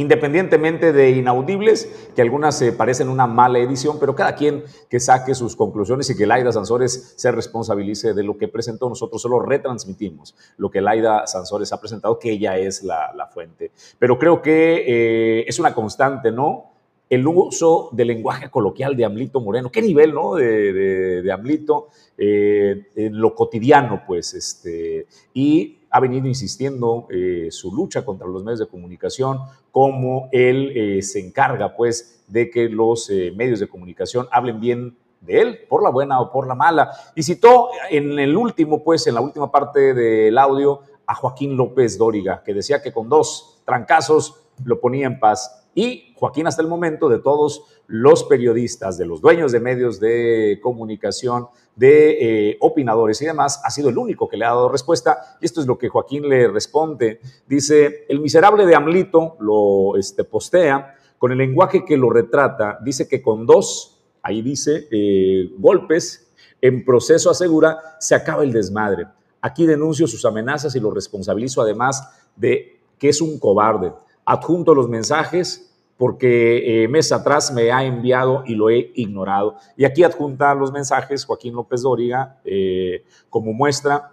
[0.00, 5.34] independientemente de inaudibles, que algunas se parecen una mala edición, pero cada quien que saque
[5.34, 10.36] sus conclusiones y que Laida Sansores se responsabilice de lo que presentó, nosotros solo retransmitimos
[10.56, 13.72] lo que Laida Sansores ha presentado, que ella es la, fuente.
[13.98, 16.72] Pero creo que eh, es una constante, ¿no?
[17.10, 19.70] el uso del lenguaje coloquial de Amlito Moreno.
[19.70, 20.34] ¿Qué nivel, no?
[20.34, 27.74] De, de, Amlito eh, en lo cotidiano, pues, este, y ha venido insistiendo eh, su
[27.74, 29.38] lucha contra los medios de comunicación,
[29.70, 35.40] como él eh, se encarga, pues, de que los medios de comunicación hablen bien de
[35.40, 36.90] él, por la buena o por la mala.
[37.14, 41.96] Y citó en el último, pues, en la última parte del audio, a Joaquín López
[41.96, 46.68] Dóriga, que decía que con dos trancazos lo ponía en paz Y Joaquín, hasta el
[46.68, 53.22] momento, de todos los periodistas, de los dueños de medios de comunicación, de eh, opinadores
[53.22, 55.36] y demás, ha sido el único que le ha dado respuesta.
[55.40, 57.20] Y esto es lo que Joaquín le responde.
[57.46, 62.78] Dice, el miserable de Amlito lo este, postea con el lenguaje que lo retrata.
[62.82, 66.28] Dice que con dos, ahí dice, eh, golpes
[66.60, 69.06] en proceso asegura, se acaba el desmadre.
[69.40, 72.02] Aquí denuncio sus amenazas y lo responsabilizo además
[72.34, 73.92] de que es un cobarde.
[74.30, 79.56] Adjunto los mensajes porque eh, mes atrás me ha enviado y lo he ignorado.
[79.74, 84.12] Y aquí adjunta los mensajes Joaquín López Dóriga eh, como muestra.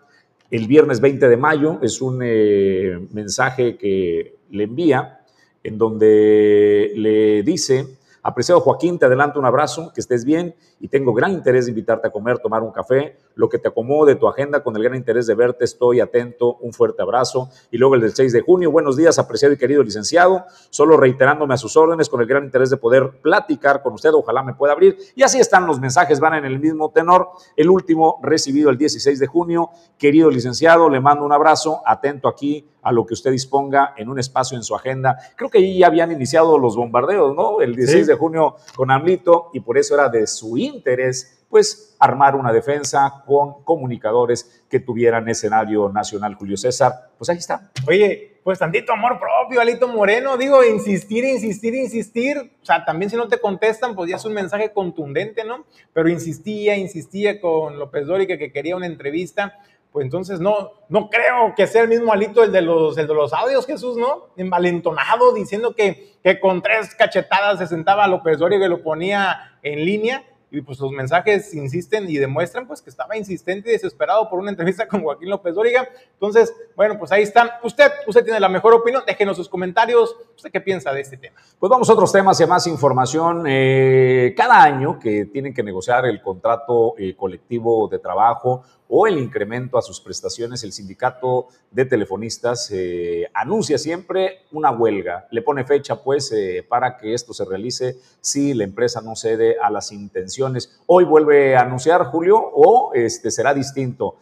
[0.50, 5.20] El viernes 20 de mayo es un eh, mensaje que le envía
[5.64, 11.14] en donde le dice, apreciado Joaquín, te adelanto un abrazo, que estés bien y tengo
[11.14, 14.64] gran interés de invitarte a comer, tomar un café, lo que te acomode tu agenda
[14.64, 17.50] con el gran interés de verte, estoy atento, un fuerte abrazo.
[17.72, 21.54] Y luego el del 6 de junio, buenos días, apreciado y querido licenciado, solo reiterándome
[21.54, 24.74] a sus órdenes con el gran interés de poder platicar con usted, ojalá me pueda
[24.74, 24.98] abrir.
[25.16, 27.30] Y así están los mensajes, van en el mismo tenor.
[27.56, 32.66] El último recibido el 16 de junio, querido licenciado, le mando un abrazo, atento aquí
[32.86, 35.18] a lo que usted disponga en un espacio en su agenda.
[35.36, 37.60] Creo que ahí ya habían iniciado los bombardeos, ¿no?
[37.60, 42.36] El 16 de junio con Amlito y por eso era de su interés pues armar
[42.36, 46.36] una defensa con comunicadores que tuvieran escenario nacional.
[46.36, 47.72] Julio César, pues ahí está.
[47.88, 53.16] Oye, pues tantito amor propio, Alito Moreno, digo, insistir, insistir, insistir, o sea, también si
[53.16, 55.66] no te contestan, pues ya es un mensaje contundente, ¿no?
[55.94, 59.58] Pero insistía, insistía con López Dóriga que quería una entrevista,
[59.92, 63.14] pues entonces no, no creo que sea el mismo Alito el de los, el de
[63.16, 64.28] los audios, Jesús, ¿no?
[64.38, 69.86] Envalentonado, diciendo que, que con tres cachetadas se sentaba López Dóriga y lo ponía en
[69.86, 70.24] línea
[70.58, 74.50] y pues los mensajes insisten y demuestran pues que estaba insistente y desesperado por una
[74.50, 75.88] entrevista con Joaquín López Dóriga.
[76.14, 77.50] Entonces, bueno, pues ahí están.
[77.64, 80.16] Usted, usted tiene la mejor opinión, déjenos sus comentarios.
[80.36, 81.36] ¿Usted qué piensa de este tema?
[81.60, 83.44] Pues vamos a otros temas y más información.
[83.48, 89.18] Eh, cada año que tienen que negociar el contrato eh, colectivo de trabajo o el
[89.18, 95.28] incremento a sus prestaciones, el sindicato de telefonistas eh, anuncia siempre una huelga.
[95.32, 96.34] Le pone fecha, pues,
[96.68, 100.80] para que esto se realice si la empresa no cede a las intenciones.
[100.86, 104.18] Hoy vuelve a anunciar, Julio, o este, será distinto.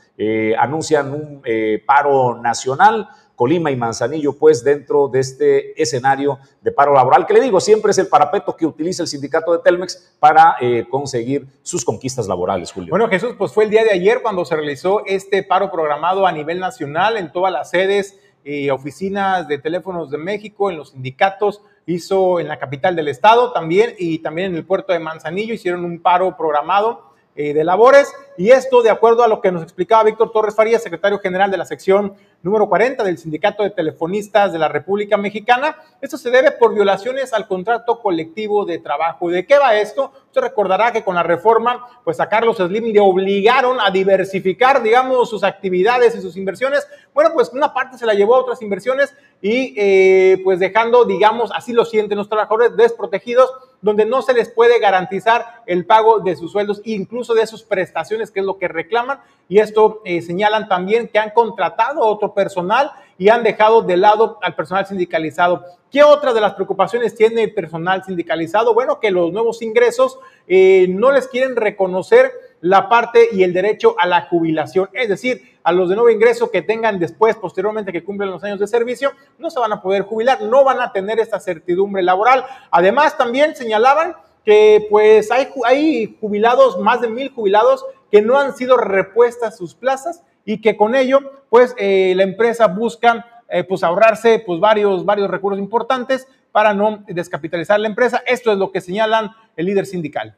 [0.58, 1.42] anuncian un
[1.86, 3.10] paro nacional
[3.44, 7.92] Colima y Manzanillo, pues dentro de este escenario de paro laboral, que le digo, siempre
[7.92, 12.72] es el parapeto que utiliza el sindicato de Telmex para eh, conseguir sus conquistas laborales,
[12.72, 12.92] Julio.
[12.92, 16.32] Bueno, Jesús, pues fue el día de ayer cuando se realizó este paro programado a
[16.32, 21.64] nivel nacional en todas las sedes y oficinas de teléfonos de México, en los sindicatos,
[21.86, 25.84] hizo en la capital del estado también y también en el puerto de Manzanillo, hicieron
[25.84, 30.04] un paro programado eh, de labores y esto de acuerdo a lo que nos explicaba
[30.04, 34.60] Víctor Torres Farías, secretario general de la sección número 40 del Sindicato de Telefonistas de
[34.60, 35.78] la República Mexicana.
[36.02, 39.30] Esto se debe por violaciones al contrato colectivo de trabajo.
[39.30, 40.12] ¿Y de qué va esto?
[40.26, 45.30] Usted recordará que con la reforma, pues a Carlos Slim le obligaron a diversificar, digamos,
[45.30, 46.88] sus actividades y sus inversiones.
[47.14, 51.52] Bueno, pues una parte se la llevó a otras inversiones y eh, pues dejando, digamos,
[51.56, 53.50] así lo sienten los trabajadores desprotegidos,
[53.84, 58.32] donde no se les puede garantizar el pago de sus sueldos, incluso de sus prestaciones,
[58.32, 59.20] que es lo que reclaman.
[59.50, 64.40] Y esto eh, señalan también que han contratado otro personal y han dejado de lado
[64.42, 65.64] al personal sindicalizado.
[65.92, 68.74] ¿Qué otra de las preocupaciones tiene el personal sindicalizado?
[68.74, 70.18] Bueno, que los nuevos ingresos
[70.48, 74.90] eh, no les quieren reconocer la parte y el derecho a la jubilación.
[74.94, 78.60] Es decir, a los de nuevo ingreso que tengan después, posteriormente que cumplen los años
[78.60, 82.46] de servicio, no se van a poder jubilar, no van a tener esta certidumbre laboral.
[82.72, 88.56] Además, también señalaban que pues hay, hay jubilados, más de mil jubilados, que no han
[88.56, 93.84] sido repuestas sus plazas y que con ello, pues eh, la empresa busca eh, pues
[93.84, 98.22] ahorrarse pues varios, varios recursos importantes para no descapitalizar la empresa.
[98.28, 100.36] Esto es lo que señalan el líder sindical.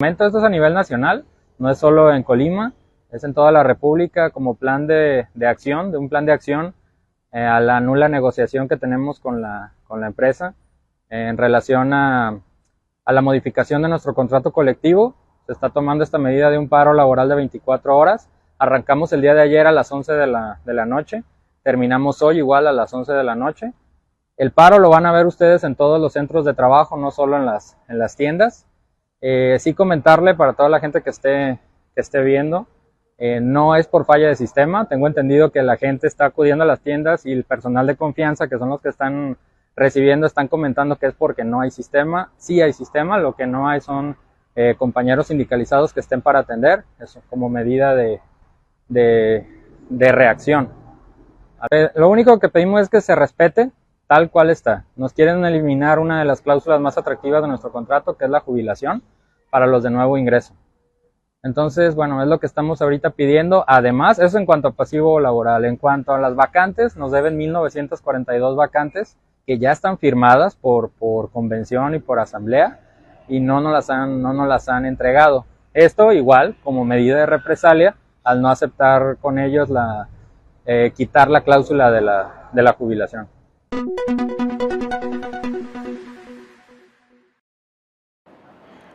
[0.00, 1.26] Esto es a nivel nacional,
[1.58, 2.72] no es solo en Colima,
[3.12, 6.74] es en toda la República como plan de, acción, de un plan de acción
[7.32, 10.54] eh, a la nula negociación que tenemos con la, con la empresa
[11.08, 12.40] en relación a,
[13.04, 15.16] a la modificación de nuestro contrato colectivo
[15.50, 18.28] se está tomando esta medida de un paro laboral de 24 horas.
[18.56, 21.24] Arrancamos el día de ayer a las 11 de la, de la noche,
[21.64, 23.72] terminamos hoy igual a las 11 de la noche.
[24.36, 27.36] El paro lo van a ver ustedes en todos los centros de trabajo, no solo
[27.36, 28.64] en las, en las tiendas.
[29.20, 31.58] Eh, sí comentarle para toda la gente que esté,
[31.96, 32.68] que esté viendo,
[33.22, 34.88] eh, no es por falla de sistema.
[34.88, 38.48] Tengo entendido que la gente está acudiendo a las tiendas y el personal de confianza,
[38.48, 39.36] que son los que están
[39.76, 42.32] recibiendo, están comentando que es porque no hay sistema.
[42.38, 44.16] Sí hay sistema, lo que no hay son
[44.56, 48.22] eh, compañeros sindicalizados que estén para atender, eso como medida de,
[48.88, 50.70] de, reacción.
[51.94, 53.70] lo único que pedimos es que se respete
[54.06, 54.86] tal cual está.
[54.96, 58.40] Nos quieren eliminar una de las cláusulas más atractivas de nuestro contrato, que es la
[58.40, 59.02] jubilación
[59.50, 60.54] para los de nuevo ingreso.
[61.42, 63.64] Entonces, bueno, es lo que estamos ahorita pidiendo.
[63.66, 65.64] Además, eso en cuanto a pasivo laboral.
[65.64, 71.30] En cuanto a las vacantes, nos deben 1.942 vacantes que ya están firmadas por, por
[71.30, 72.80] convención y por asamblea
[73.26, 75.46] y no nos las han, no nos las han entregado.
[75.72, 80.08] Esto igual como medida de represalia al no aceptar con ellos la,
[80.66, 83.28] eh, quitar la cláusula de la, de la jubilación.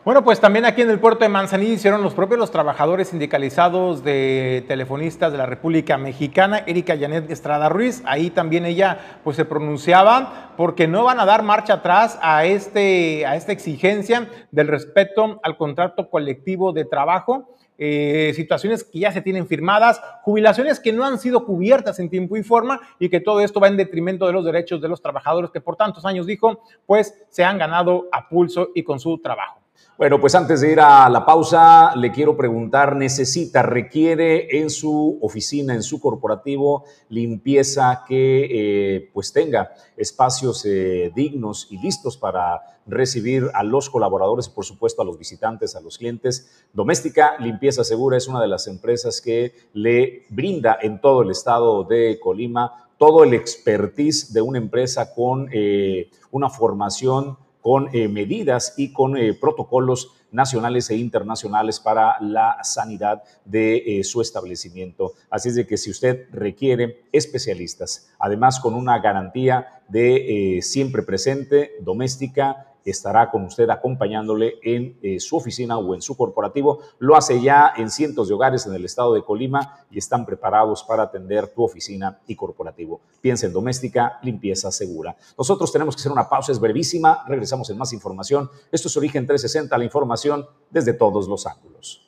[0.06, 4.04] Bueno, pues también aquí en el puerto de Manzanillo hicieron los propios los trabajadores sindicalizados
[4.04, 8.04] de telefonistas de la República Mexicana, Erika Janet Estrada Ruiz.
[8.06, 13.26] Ahí también ella pues se pronunciaba porque no van a dar marcha atrás a, este,
[13.26, 17.56] a esta exigencia del respeto al contrato colectivo de trabajo.
[17.80, 22.38] Eh, situaciones que ya se tienen firmadas, jubilaciones que no han sido cubiertas en tiempo
[22.38, 25.50] y forma y que todo esto va en detrimento de los derechos de los trabajadores
[25.50, 29.65] que por tantos años dijo, pues se han ganado a pulso y con su trabajo.
[29.98, 35.18] Bueno, pues antes de ir a la pausa, le quiero preguntar, ¿necesita, requiere en su
[35.22, 42.60] oficina, en su corporativo, limpieza que eh, pues tenga espacios eh, dignos y listos para
[42.86, 46.66] recibir a los colaboradores y por supuesto a los visitantes, a los clientes?
[46.74, 51.86] Doméstica Limpieza Segura es una de las empresas que le brinda en todo el estado
[51.86, 58.76] de Colima todo el expertise de una empresa con eh, una formación con eh, medidas
[58.78, 65.14] y con eh, protocolos nacionales e internacionales para la sanidad de eh, su establecimiento.
[65.32, 71.72] Así es de que si usted requiere especialistas, además con una garantía de siempre presente,
[71.82, 76.80] doméstica, estará con usted acompañándole en eh, su oficina o en su corporativo.
[77.00, 80.84] Lo hace ya en cientos de hogares en el estado de Colima y están preparados
[80.84, 83.02] para atender tu oficina y corporativo.
[83.22, 85.16] Piensa en doméstica, limpieza segura.
[85.38, 87.26] Nosotros tenemos que hacer una pausa, es brevísima.
[87.28, 88.50] Regresamos en más información.
[88.72, 92.05] Esto es Origen 360, la información desde todos los ángulos.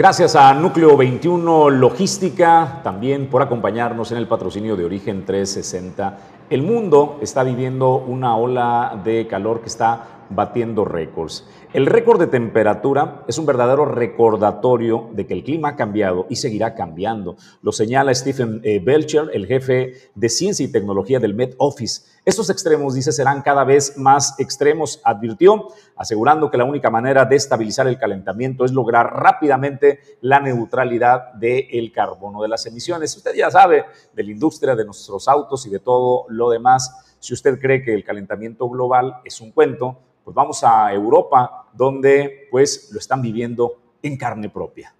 [0.00, 6.18] Gracias a Núcleo 21 Logística también por acompañarnos en el patrocinio de Origen 360.
[6.48, 11.46] El mundo está viviendo una ola de calor que está batiendo récords.
[11.72, 16.36] El récord de temperatura es un verdadero recordatorio de que el clima ha cambiado y
[16.36, 17.36] seguirá cambiando.
[17.62, 22.02] Lo señala Stephen eh, Belcher, el jefe de ciencia y tecnología del Met Office.
[22.24, 27.36] Estos extremos, dice, serán cada vez más extremos, advirtió, asegurando que la única manera de
[27.36, 33.16] estabilizar el calentamiento es lograr rápidamente la neutralidad del carbono de las emisiones.
[33.16, 37.34] Usted ya sabe de la industria de nuestros autos y de todo lo demás Si
[37.34, 39.98] usted cree que el calentamiento global es un cuento,
[40.30, 44.94] pues vamos a Europa, donde pues lo están viviendo en carne propia.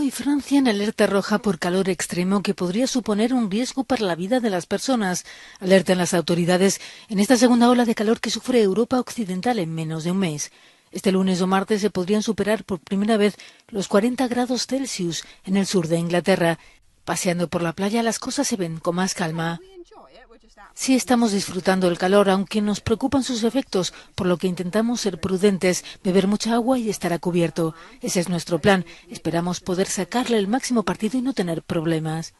[0.00, 4.14] Y Francia en alerta roja por calor extremo que podría suponer un riesgo para la
[4.14, 5.26] vida de las personas.
[5.60, 10.04] Alertan las autoridades en esta segunda ola de calor que sufre Europa Occidental en menos
[10.04, 10.50] de un mes.
[10.90, 15.58] Este lunes o martes se podrían superar por primera vez los 40 grados Celsius en
[15.58, 16.58] el sur de Inglaterra.
[17.04, 19.60] Paseando por la playa las cosas se ven con más calma.
[20.74, 25.20] Sí estamos disfrutando el calor, aunque nos preocupan sus efectos, por lo que intentamos ser
[25.20, 27.74] prudentes, beber mucha agua y estar a cubierto.
[28.00, 28.84] Ese es nuestro plan.
[29.10, 32.34] Esperamos poder sacarle el máximo partido y no tener problemas.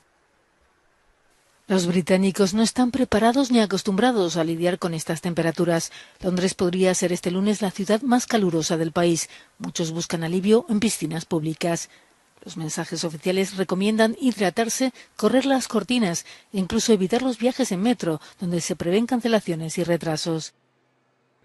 [1.66, 5.92] Los británicos no están preparados ni acostumbrados a lidiar con estas temperaturas.
[6.20, 9.28] Londres podría ser este lunes la ciudad más calurosa del país.
[9.58, 11.90] Muchos buscan alivio en piscinas públicas.
[12.44, 18.20] Los mensajes oficiales recomiendan hidratarse, correr las cortinas e incluso evitar los viajes en metro,
[18.40, 20.54] donde se prevén cancelaciones y retrasos.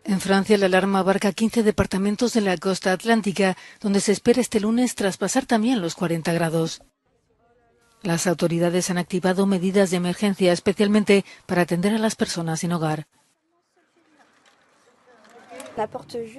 [0.05, 4.59] En Francia, la alarma abarca 15 departamentos de la costa atlántica, donde se espera este
[4.59, 6.81] lunes traspasar también los 40 grados.
[8.01, 13.07] Las autoridades han activado medidas de emergencia especialmente para atender a las personas sin hogar.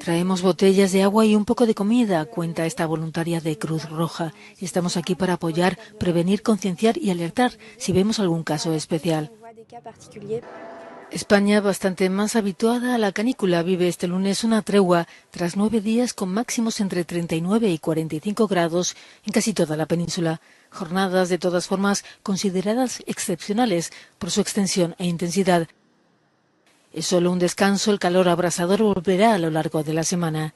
[0.01, 4.32] Traemos botellas de agua y un poco de comida, cuenta esta voluntaria de Cruz Roja.
[4.61, 9.32] Estamos aquí para apoyar, prevenir, concienciar y alertar si vemos algún caso especial.
[11.11, 16.12] España, bastante más habituada a la canícula, vive este lunes una tregua tras nueve días
[16.12, 20.41] con máximos entre 39 y 45 grados en casi toda la península.
[20.70, 25.68] Jornadas, de todas formas, consideradas excepcionales por su extensión e intensidad.
[26.95, 30.55] Es solo un descanso, el calor abrasador volverá a lo largo de la semana.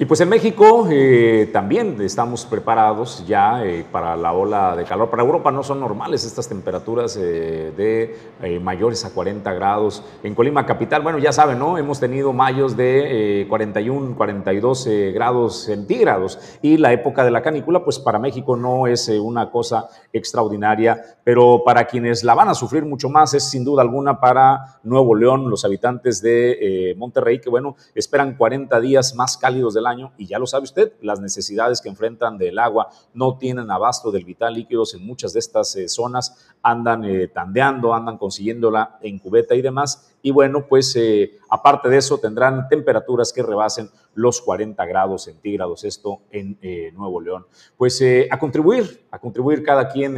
[0.00, 5.10] Y pues en México eh, también estamos preparados ya eh, para la ola de calor.
[5.10, 10.04] Para Europa no son normales estas temperaturas eh, de mayores a 40 grados.
[10.22, 11.78] En Colima Capital, bueno, ya saben, ¿no?
[11.78, 16.38] Hemos tenido mayos de 41, 42 grados centígrados.
[16.62, 21.64] Y la época de la canícula, pues para México no es una cosa extraordinaria, pero
[21.64, 25.50] para quienes la van a sufrir mucho más es sin duda alguna para Nuevo León,
[25.50, 30.38] los habitantes de Monterrey, que bueno, esperan 40 días más cálidos del año y ya
[30.38, 34.94] lo sabe usted, las necesidades que enfrentan del agua no tienen abasto del vital líquidos
[34.94, 40.14] en muchas de estas eh, zonas, andan eh, tandeando, andan consiguiéndola en cubeta y demás.
[40.22, 45.84] Y bueno, pues eh, aparte de eso tendrán temperaturas que rebasen los 40 grados centígrados,
[45.84, 46.58] esto en
[46.94, 47.46] Nuevo León.
[47.76, 50.16] Pues a contribuir, a contribuir cada quien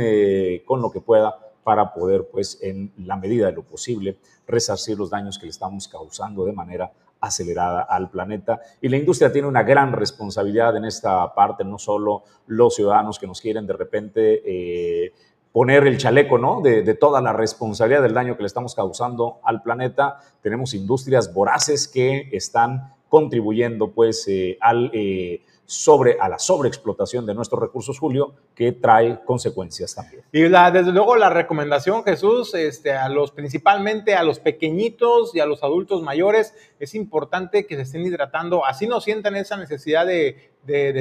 [0.65, 5.11] con lo que pueda para poder, pues, en la medida de lo posible, resarcir los
[5.11, 6.91] daños que le estamos causando de manera
[7.21, 8.61] acelerada al planeta.
[8.81, 13.27] Y la industria tiene una gran responsabilidad en esta parte, no solo los ciudadanos que
[13.27, 15.13] nos quieren de repente eh,
[15.53, 16.61] poner el chaleco ¿no?
[16.61, 20.21] De, toda la responsabilidad del daño que le estamos causando al planeta.
[20.43, 24.91] Tenemos industrias voraces que están contribuyendo pues eh, al...
[24.93, 30.25] Eh, sobre, a la sobreexplotación de nuestros recursos, Julio, que trae consecuencias también.
[30.33, 35.39] Y la, desde luego la recomendación, Jesús, este, a los, principalmente a los pequeñitos y
[35.39, 40.07] a los adultos mayores, es importante que se estén hidratando, así no sientan esa necesidad
[40.07, 40.51] de,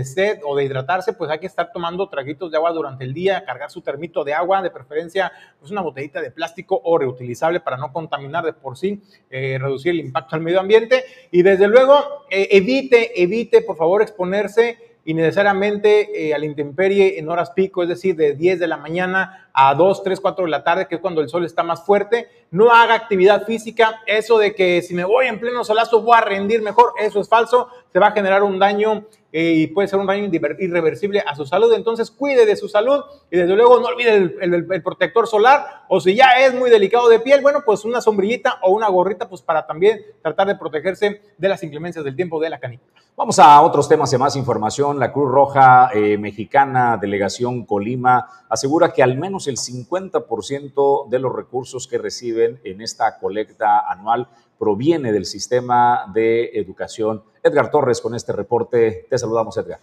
[0.04, 3.46] sed o de hidratarse, pues hay que estar tomando traguitos de agua durante el día,
[3.46, 7.78] cargar su termito de agua, de preferencia, pues una botellita de plástico o reutilizable para
[7.78, 11.06] no contaminar de por sí, eh, reducir el impacto al medio ambiente.
[11.32, 17.30] Y desde luego eh, evite, evite por favor exponerse innecesariamente eh, a la intemperie en
[17.30, 20.64] horas pico, es decir, de 10 de la mañana a 2, 3, 4 de la
[20.64, 22.30] tarde, que es cuando el sol está más fuerte.
[22.52, 24.02] No haga actividad física.
[24.06, 27.28] Eso de que si me voy en pleno solazo voy a rendir mejor, eso es
[27.28, 27.70] falso.
[27.92, 31.46] Se va a generar un daño eh, y puede ser un daño irreversible a su
[31.46, 31.74] salud.
[31.74, 35.84] Entonces, cuide de su salud y desde luego no olvide el, protector solar.
[35.88, 39.30] O si ya es muy delicado de piel, bueno, pues una sombrillita o una gorrita,
[39.30, 42.92] pues para también tratar de protegerse de las inclemencias del tiempo de la canícula.
[43.16, 44.98] Vamos a otros temas y más información.
[44.98, 51.36] La Cruz Roja eh, Mexicana, Delegación Colima, asegura que al menos el 50% de los
[51.36, 54.30] recursos que reciben en esta colecta anual
[54.60, 57.24] proviene del sistema de educación.
[57.42, 59.08] Edgar Torres con este reporte.
[59.10, 59.80] Te saludamos, Edgar.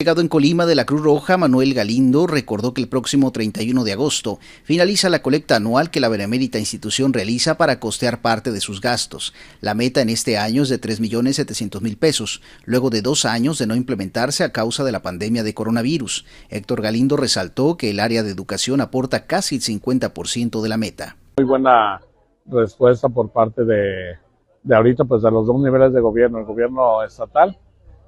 [0.00, 3.92] Llegado en Colima de la Cruz Roja, Manuel Galindo recordó que el próximo 31 de
[3.92, 8.80] agosto finaliza la colecta anual que la benemérita institución realiza para costear parte de sus
[8.80, 9.32] gastos.
[9.60, 13.76] La meta en este año es de 3.700.000 pesos, luego de dos años de no
[13.76, 16.26] implementarse a causa de la pandemia de coronavirus.
[16.50, 21.16] Héctor Galindo resaltó que el área de educación aporta casi el 50% de la meta.
[21.38, 22.00] Muy buena
[22.46, 24.16] respuesta por parte de,
[24.62, 27.56] de ahorita, pues de los dos niveles de gobierno, el gobierno estatal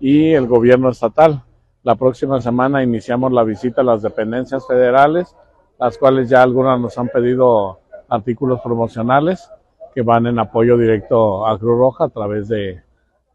[0.00, 1.42] y el gobierno estatal.
[1.82, 5.36] La próxima semana iniciamos la visita a las dependencias federales,
[5.78, 9.50] las cuales ya algunas nos han pedido artículos promocionales
[9.94, 12.82] que van en apoyo directo a Cruz Roja a través de,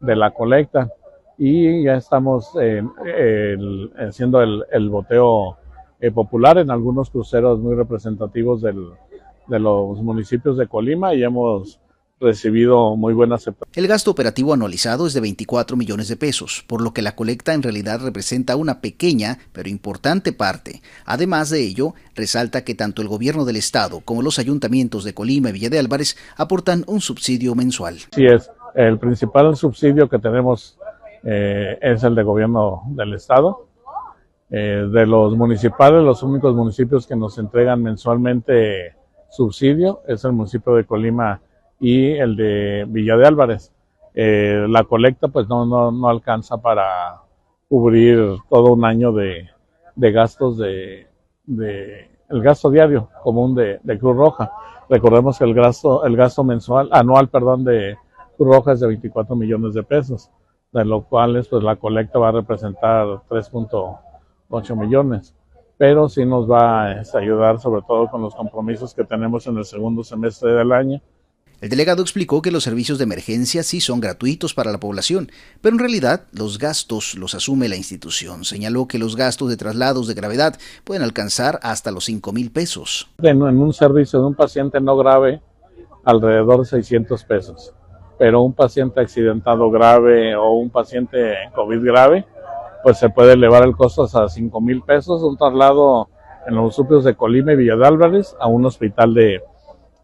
[0.00, 0.90] la colecta.
[1.38, 2.52] Y ya estamos
[3.98, 5.56] haciendo el, el boteo
[6.00, 8.92] eh, popular en algunos cruceros muy representativos del,
[9.52, 11.78] de los municipios de Colima y hemos
[12.18, 13.70] recibido muy buena aceptación.
[13.74, 17.52] El gasto operativo anualizado es de 24 millones de pesos, por lo que la colecta
[17.52, 20.80] en realidad representa una pequeña pero importante parte.
[21.04, 25.50] Además de ello, resalta que tanto el gobierno del estado como los ayuntamientos de Colima
[25.50, 27.98] y Villa de Álvarez aportan un subsidio mensual.
[28.12, 30.78] Sí es, el principal subsidio que tenemos
[31.24, 33.66] eh, es el de gobierno del estado.
[34.54, 38.94] Eh, de los municipales, los únicos municipios que nos entregan mensualmente
[39.32, 41.40] subsidio es el municipio de Colima
[41.80, 43.72] y el de Villa de Álvarez.
[44.14, 47.22] Eh, la colecta pues no, no, no, alcanza para
[47.66, 49.48] cubrir todo un año de,
[49.96, 51.06] de gastos de,
[51.44, 54.52] de, el gasto diario común de, Cruz Roja.
[54.90, 57.96] Recordemos que el gasto, el gasto mensual, anual, perdón, de
[58.36, 60.30] Cruz Roja es de 24 millones de pesos,
[60.72, 65.34] de lo cual pues la colecta va a representar 3.8 millones
[65.82, 69.64] pero sí nos va a ayudar sobre todo con los compromisos que tenemos en el
[69.64, 71.00] segundo semestre del año
[71.60, 75.30] el delegado explicó que los servicios de emergencia sí son gratuitos para la población,
[75.60, 78.44] pero en realidad los gastos los asume la institución.
[78.44, 83.08] Señaló que los gastos de traslados de gravedad pueden alcanzar hasta los 5 mil pesos.
[83.20, 85.40] En, un servicio de un paciente no grave,
[86.04, 87.74] alrededor de 600 pesos,
[88.18, 92.24] pero un paciente accidentado grave o un paciente COVID grave,
[92.82, 96.08] pues se puede elevar el costo hasta 5 mil pesos, un traslado
[96.46, 99.42] en los municipios de Colima y Villa de Álvarez a un hospital de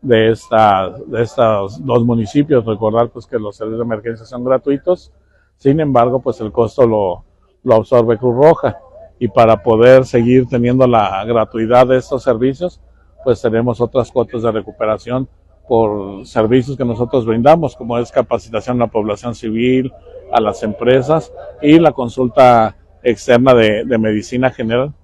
[0.01, 2.65] de, esta, de estos dos municipios.
[2.65, 5.13] Recordar pues que los servicios de emergencia son gratuitos,
[5.57, 7.25] sin embargo pues el costo lo,
[7.65, 8.79] lo absorbe Cruz Roja
[9.19, 12.81] y para poder seguir teniendo la gratuidad de estos servicios
[13.25, 15.29] pues tenemos otras cuotas de recuperación
[15.67, 19.93] por servicios que nosotros brindamos, como es capacitación a la población civil,
[20.33, 24.95] a las empresas y la consulta externa de, de medicina general.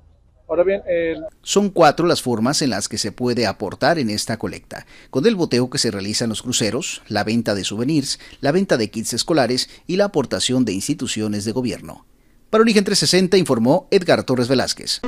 [0.46, 0.82] Ahora bien,
[1.42, 5.36] son cuatro las formas en las que se puede aportar en esta colecta, con el
[5.36, 9.14] boteo que se realiza en los cruceros, la venta de souvenirs, la venta de kits
[9.14, 12.04] escolares y la aportación de instituciones de gobierno.
[12.50, 15.00] Para Origen 360 informó Edgar Torres Velázquez.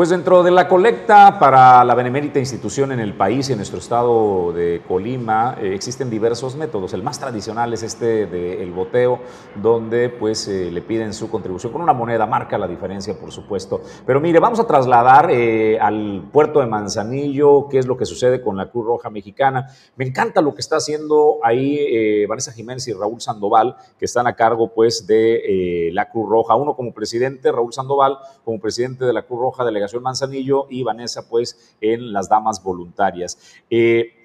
[0.00, 3.80] Pues dentro de la colecta para la benemérita institución en el país y en nuestro
[3.80, 6.94] estado de Colima eh, existen diversos métodos.
[6.94, 9.18] El más tradicional es este del boteo,
[9.56, 13.82] donde pues eh, le piden su contribución con una moneda, marca la diferencia por supuesto.
[14.06, 18.40] Pero mire, vamos a trasladar eh, al puerto de Manzanillo qué es lo que sucede
[18.40, 19.66] con la Cruz Roja Mexicana.
[19.96, 24.34] Me encanta lo que está haciendo ahí Vanessa Jiménez y Raúl Sandoval, que están a
[24.34, 26.54] cargo pues de la Cruz Roja.
[26.54, 31.28] Uno como presidente, Raúl Sandoval como presidente de la Cruz Roja Delegación Manzanillo y Vanessa
[31.28, 33.36] pues en las damas voluntarias.
[33.68, 34.20] Eh,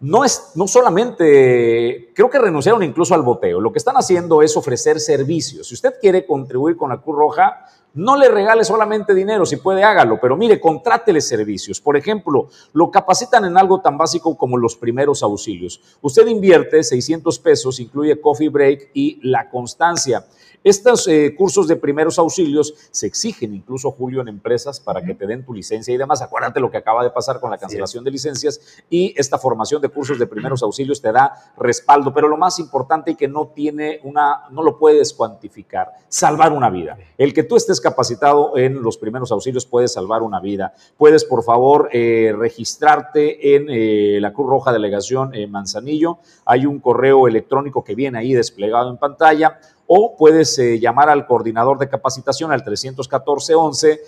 [0.00, 4.56] no es, no solamente, creo que renunciaron incluso al boteo, lo que están haciendo es
[4.56, 5.68] ofrecer servicios.
[5.68, 9.84] Si usted quiere contribuir con la Cruz Roja, no le regale solamente dinero, si puede
[9.84, 11.80] hágalo, pero mire, contrátele servicios.
[11.80, 15.80] Por ejemplo, lo capacitan en algo tan básico como los primeros auxilios.
[16.00, 20.24] Usted invierte 600 pesos, incluye coffee break y la constancia.
[20.62, 25.26] Estos eh, cursos de primeros auxilios se exigen incluso, Julio, en empresas para que te
[25.26, 26.20] den tu licencia y demás.
[26.20, 29.88] Acuérdate lo que acaba de pasar con la cancelación de licencias y esta formación de
[29.88, 32.12] cursos de primeros auxilios te da respaldo.
[32.12, 36.68] Pero lo más importante y que no tiene una, no lo puedes cuantificar, salvar una
[36.68, 36.98] vida.
[37.16, 40.74] El que tú estés capacitado en los primeros auxilios puede salvar una vida.
[40.98, 46.18] Puedes, por favor, eh, registrarte en eh, la Cruz Roja Delegación Manzanillo.
[46.44, 49.58] Hay un correo electrónico que viene ahí desplegado en pantalla
[49.92, 54.00] o puedes eh, llamar al coordinador de capacitación al 314 11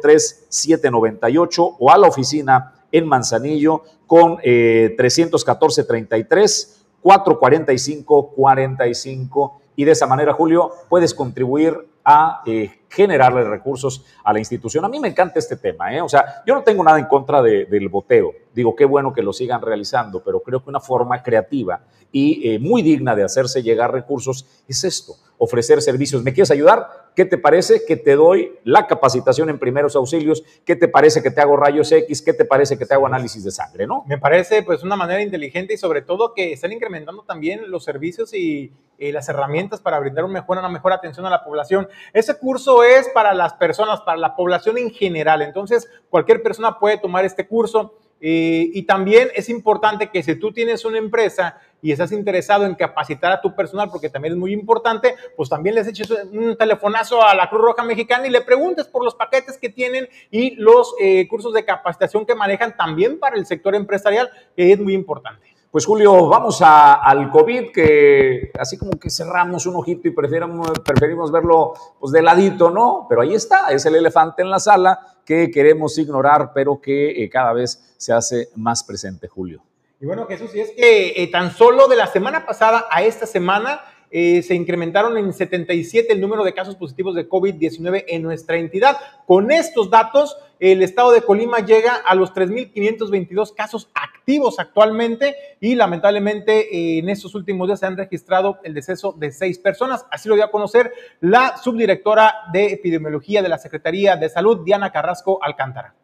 [0.00, 9.92] 03 798 o a la oficina en Manzanillo con 314 33 445 45 y de
[9.92, 14.84] esa manera, Julio, puedes contribuir a eh, generarle recursos a la institución.
[14.84, 16.00] A mí me encanta este tema, ¿eh?
[16.00, 18.32] o sea, yo no tengo nada en contra del boteo.
[18.54, 21.80] Digo, qué bueno que lo sigan realizando, pero creo que una forma creativa
[22.12, 26.22] y eh, muy digna de hacerse llegar recursos es esto, ofrecer servicios.
[26.22, 27.10] ¿Me quieres ayudar?
[27.16, 30.44] ¿Qué te parece que te doy la capacitación en primeros auxilios?
[30.64, 32.22] ¿Qué te parece que te hago rayos X?
[32.22, 33.86] ¿Qué te parece que te hago análisis de sangre?
[33.86, 34.04] ¿no?
[34.06, 38.32] Me parece pues una manera inteligente y sobre todo que están incrementando también los servicios
[38.34, 41.88] y, las herramientas para brindar una mejor, una mejor atención a la población.
[42.12, 45.42] Ese curso es para las personas, para la población en general.
[45.42, 47.94] Entonces, cualquier persona puede tomar este curso
[48.26, 52.74] Eh, y también es importante que si tú tienes una empresa y estás interesado en
[52.74, 57.22] capacitar a tu personal, porque también es muy importante, pues también les eches un telefonazo
[57.22, 60.94] a la Cruz Roja Mexicana y le preguntes por los paquetes que tienen y los
[61.00, 65.53] eh, cursos de capacitación que manejan también para el sector empresarial, que es muy importante.
[65.74, 71.32] Pues Julio, vamos al COVID, que así como que cerramos un ojito y preferimos, preferimos
[71.32, 73.06] verlo pues de ladito, ¿no?
[73.08, 77.28] Pero ahí está, es el elefante en la sala que queremos ignorar, pero que eh,
[77.28, 79.64] cada vez se hace más presente, Julio.
[80.00, 83.26] Y bueno, Jesús, y es que eh, tan solo de la semana pasada a esta
[83.26, 83.80] semana
[84.12, 88.96] eh, se incrementaron en 77 el número de casos positivos de COVID-19 en nuestra entidad.
[89.26, 94.13] Con estos datos, el estado de Colima llega a los 3.522 casos activos
[94.58, 99.58] actualmente y lamentablemente eh, en estos últimos días se han registrado el deceso de seis
[99.58, 100.06] personas.
[100.10, 104.90] Así lo dio a conocer la subdirectora de epidemiología de la Secretaría de Salud, Diana
[104.90, 105.94] Carrasco Alcántara.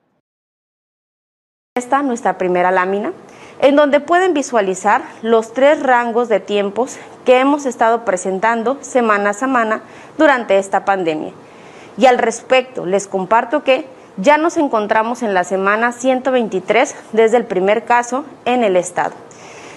[1.77, 3.13] Esta nuestra primera lámina
[3.61, 9.35] en donde pueden visualizar los tres rangos de tiempos que hemos estado presentando semana a
[9.35, 9.83] semana
[10.17, 11.33] durante esta pandemia.
[11.99, 13.87] Y al respecto, les comparto que
[14.21, 19.13] ya nos encontramos en la semana 123 desde el primer caso en el estado.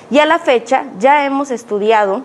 [0.09, 2.23] Y a la fecha ya hemos estudiado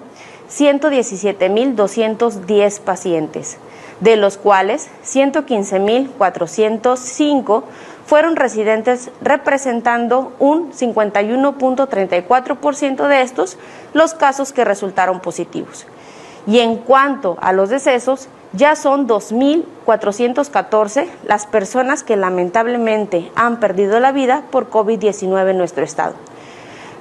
[0.51, 3.59] 117.210 pacientes,
[4.01, 7.63] de los cuales 115.405
[8.07, 13.59] fueron residentes representando un 51.34% de estos
[13.93, 15.87] los casos que resultaron positivos.
[16.47, 24.01] Y en cuanto a los decesos, ya son 2.414 las personas que lamentablemente han perdido
[24.01, 26.15] la vida por COVID-19 en nuestro estado.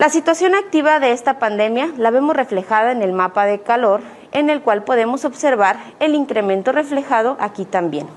[0.02, 4.00] La situación activa de esta pandemia la vemos reflejada en el mapa de calor,
[4.32, 8.08] en el cual podemos observar el incremento reflejado aquí también.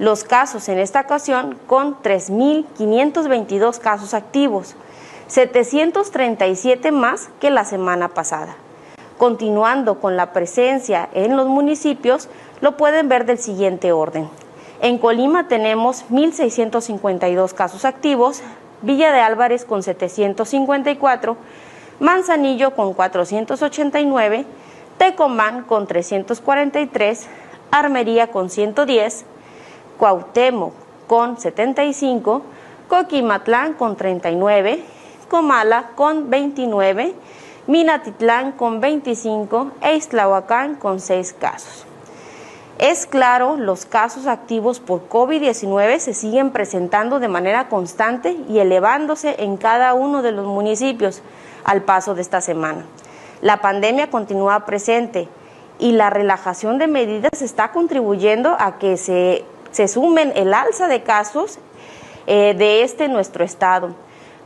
[0.00, 4.74] Los casos en esta ocasión con 3.522 casos activos,
[5.28, 8.56] 737 más que la semana pasada.
[9.16, 12.28] Continuando con la presencia en los municipios,
[12.60, 14.28] lo pueden ver del siguiente orden.
[14.82, 18.42] En Colima tenemos 1.652 casos activos,
[18.82, 21.36] Villa de Álvarez con 754,
[21.98, 24.44] Manzanillo con 489,
[24.98, 27.26] Tecomán con 343,
[27.70, 29.24] Armería con 110,
[29.98, 30.74] Cuauhtémoc
[31.06, 32.42] con 75,
[32.88, 34.84] Coquimatlán con 39,
[35.28, 37.14] Comala con 29,
[37.66, 41.86] Minatitlán con 25 e Islahuacán con 6 casos.
[42.78, 49.36] Es claro, los casos activos por COVID-19 se siguen presentando de manera constante y elevándose
[49.38, 51.22] en cada uno de los municipios
[51.64, 52.84] al paso de esta semana.
[53.40, 55.26] La pandemia continúa presente
[55.78, 61.02] y la relajación de medidas está contribuyendo a que se, se sumen el alza de
[61.02, 61.58] casos
[62.26, 63.94] eh, de este nuestro estado.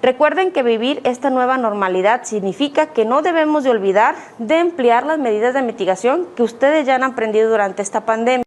[0.03, 5.19] Recuerden que vivir esta nueva normalidad significa que no debemos de olvidar de emplear las
[5.19, 8.45] medidas de mitigación que ustedes ya han aprendido durante esta pandemia.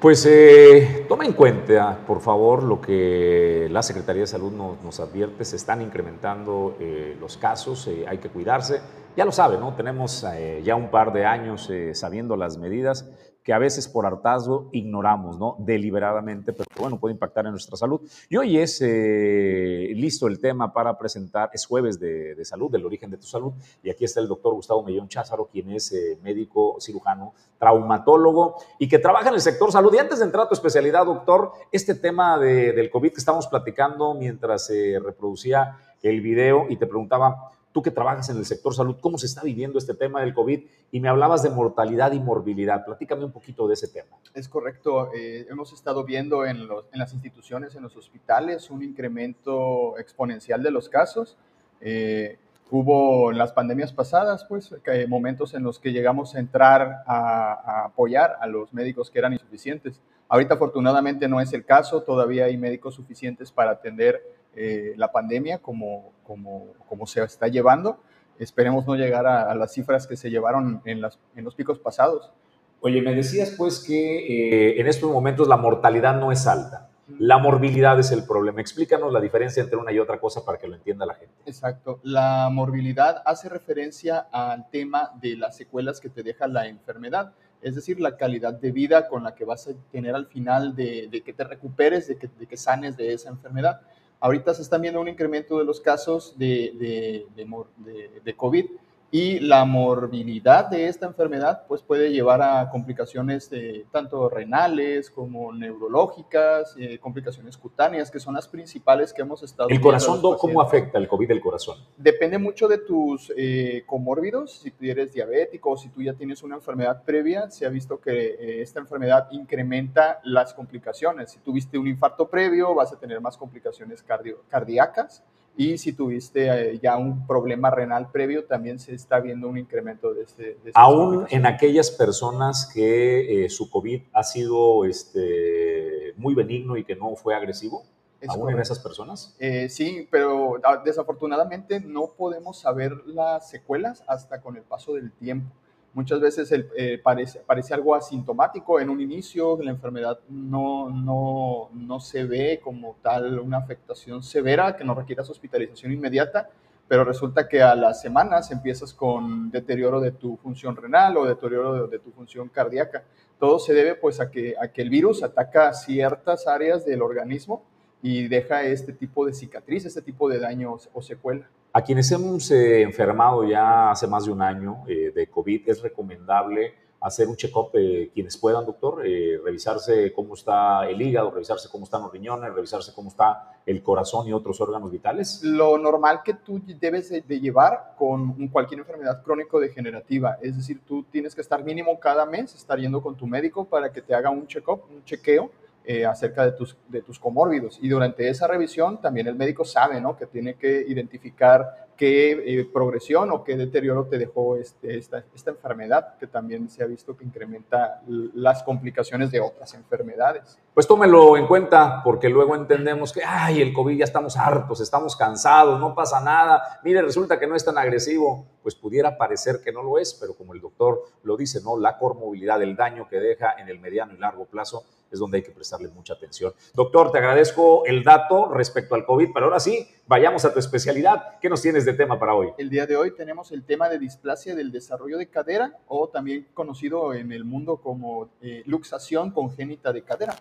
[0.00, 5.44] Pues eh, toma en cuenta, por favor, lo que la Secretaría de Salud nos, advierte.
[5.44, 8.80] Se están incrementando eh, los casos, eh, hay que cuidarse.
[9.14, 9.74] Ya lo sabe, ¿no?
[9.74, 13.10] Tenemos eh, ya un par de años sabiendo las medidas
[13.42, 15.56] que a veces por hartazgo ignoramos, ¿no?
[15.58, 18.00] Deliberadamente, pero bueno, puede impactar en nuestra salud.
[18.28, 23.10] Y hoy es eh, listo el tema para presentar, es jueves de, salud, del origen
[23.10, 26.76] de tu salud, y aquí está el doctor Gustavo Mellón Cházaro, quien es eh, médico
[26.80, 29.92] cirujano, traumatólogo y que trabaja en el sector salud.
[29.94, 34.14] Y antes de entrar a tu especialidad, doctor, este tema del COVID que estamos platicando
[34.14, 38.96] mientras se reproducía el video y te preguntaba, tú que trabajas en el sector salud,
[39.00, 40.60] ¿cómo se está viviendo este tema del COVID?
[40.92, 42.84] Y me hablabas de mortalidad y morbilidad.
[42.84, 44.16] Platícame un poquito de ese tema.
[44.34, 45.10] Es correcto.
[45.14, 50.88] Eh, hemos estado viendo en, las instituciones, en los hospitales, un incremento exponencial de los
[50.88, 51.36] casos.
[51.80, 52.38] Eh,
[52.72, 54.72] Hubo en las pandemias pasadas, pues,
[55.08, 60.00] momentos en los que llegamos a entrar a, apoyar a los médicos que eran insuficientes.
[60.28, 62.02] Ahorita, afortunadamente, no es el caso.
[62.02, 64.22] Todavía hay médicos suficientes para atender
[64.56, 68.00] eh, la pandemia como, como, como, se está llevando.
[68.38, 72.32] Esperemos no llegar a, las cifras que se llevaron en, las, en, los picos pasados.
[72.80, 76.90] Oye, me decías, pues, que eh, en estos momentos la mortalidad no es alta.
[77.18, 78.60] La morbilidad es el problema.
[78.60, 81.34] Explícanos la diferencia entre una y otra cosa para que lo entienda la gente.
[81.46, 82.00] Exacto.
[82.02, 87.32] La morbilidad hace referencia al tema de las secuelas que te deja la enfermedad,
[87.62, 91.22] es decir, la calidad de vida con la que vas a tener al final de,
[91.24, 93.80] que te recuperes, de que, de que, sanes de esa enfermedad.
[94.20, 98.66] Ahorita se están viendo un incremento de los casos de, de, de COVID
[99.12, 105.52] y la morbilidad de esta enfermedad pues puede llevar a complicaciones de, tanto renales como
[105.52, 110.98] neurológicas, eh, complicaciones cutáneas, que son las principales que hemos estado ¿El corazón, cómo afecta
[110.98, 111.78] el COVID del corazón?
[111.96, 116.42] Depende mucho de tus eh, comórbidos, si tú eres diabético o si tú ya tienes
[116.42, 121.32] una enfermedad previa, se ha visto que eh, esta enfermedad incrementa las complicaciones.
[121.32, 124.04] Si tuviste un infarto previo, vas a tener más complicaciones
[124.48, 125.24] cardíacas
[125.56, 130.14] y si tuviste eh, ya un problema renal previo, también se está viendo un incremento
[130.14, 130.42] de este.
[130.64, 136.84] De Aún en aquellas personas que eh, su COVID ha sido este, muy benigno y
[136.84, 137.84] que no fue agresivo.
[138.28, 139.34] ¿Aún en esas personas?
[139.38, 145.10] Eh, sí, pero ah, desafortunadamente no podemos saber las secuelas hasta con el paso del
[145.12, 145.50] tiempo.
[145.92, 151.98] Muchas veces eh, parece, parece, algo asintomático en un inicio, la enfermedad no, no, no,
[151.98, 156.48] se ve como tal una afectación severa que no requiera hospitalización inmediata,
[156.86, 161.88] pero resulta que a las semanas empiezas con deterioro de tu función renal o deterioro
[161.88, 163.02] de, tu función cardíaca.
[163.40, 167.64] Todo se debe pues a que, a que el virus ataca ciertas áreas del organismo
[168.00, 171.48] y deja este tipo de cicatriz, este tipo de daños o secuela.
[171.72, 175.80] A quienes hemos eh, enfermado ya hace más de un año eh, de COVID, es
[175.80, 181.84] recomendable hacer un check-up, eh, quienes puedan, doctor, revisarse cómo está el hígado, revisarse cómo
[181.84, 185.42] están los riñones, revisarse cómo está el corazón y otros órganos vitales.
[185.44, 191.04] Lo normal que tú debes de, de llevar con cualquier enfermedad crónico-degenerativa, es decir, tú
[191.04, 194.28] tienes que estar mínimo cada mes, estar yendo con tu médico para que te haga
[194.28, 195.50] un check-up, un chequeo
[195.84, 197.78] eh, acerca de tus, de tus comórbidos.
[197.80, 200.16] Y durante esa revisión también el médico sabe ¿no?
[200.16, 205.50] que tiene que identificar qué eh, progresión o qué deterioro te dejó este, esta, esta,
[205.50, 210.58] enfermedad, que también se ha visto que incrementa las complicaciones de otras enfermedades.
[210.72, 215.14] Pues tómelo en cuenta, porque luego entendemos que, ay, el COVID ya estamos hartos, estamos
[215.14, 218.46] cansados, no pasa nada, mire, resulta que no es tan agresivo.
[218.62, 221.78] Pues pudiera parecer que no lo es, pero como el doctor lo dice, ¿no?
[221.78, 225.42] La comorbilidad, el daño que deja en el mediano y largo plazo es donde hay
[225.42, 226.52] que prestarle mucha atención.
[226.74, 231.38] Doctor, te agradezco el dato respecto al COVID, pero ahora sí, vayamos a tu especialidad.
[231.40, 232.48] ¿Qué nos tienes de tema para hoy?
[232.58, 236.46] El día de hoy tenemos el tema de displasia del desarrollo de cadera o también
[236.54, 240.36] conocido en el mundo como eh, luxación congénita de cadera.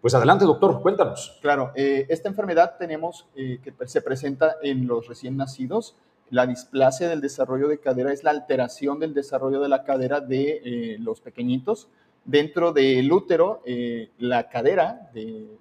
[0.00, 1.38] Pues adelante, doctor, cuéntanos.
[1.40, 5.96] Claro, eh, esta enfermedad tenemos eh, que se presenta en los recién nacidos.
[6.30, 10.96] La displasia del desarrollo de cadera es la alteración del desarrollo de la cadera de
[10.98, 11.88] los pequeñitos
[12.24, 15.58] Dentro del útero, eh, la cadera del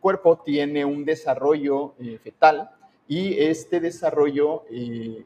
[0.00, 2.70] cuerpo tiene un desarrollo eh, fetal
[3.06, 5.24] y este desarrollo eh,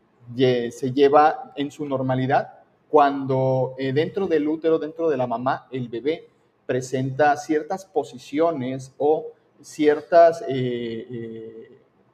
[0.73, 2.59] se lleva en su normalidad
[2.89, 6.29] cuando dentro del útero, dentro de la mamá, el bebé
[6.65, 10.45] presenta ciertas posiciones o ciertas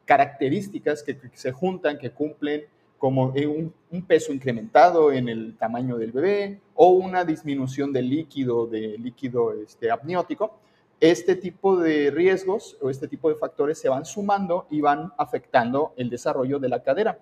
[0.06, 2.64] características que se juntan, que cumplen
[3.00, 8.66] como un, un, peso incrementado en el tamaño del bebé o una disminución del líquido,
[8.66, 10.58] de líquido este, amniótico,
[11.00, 15.94] este tipo de riesgos o este tipo de factores se van sumando y van afectando
[15.96, 17.18] el desarrollo de la cadera.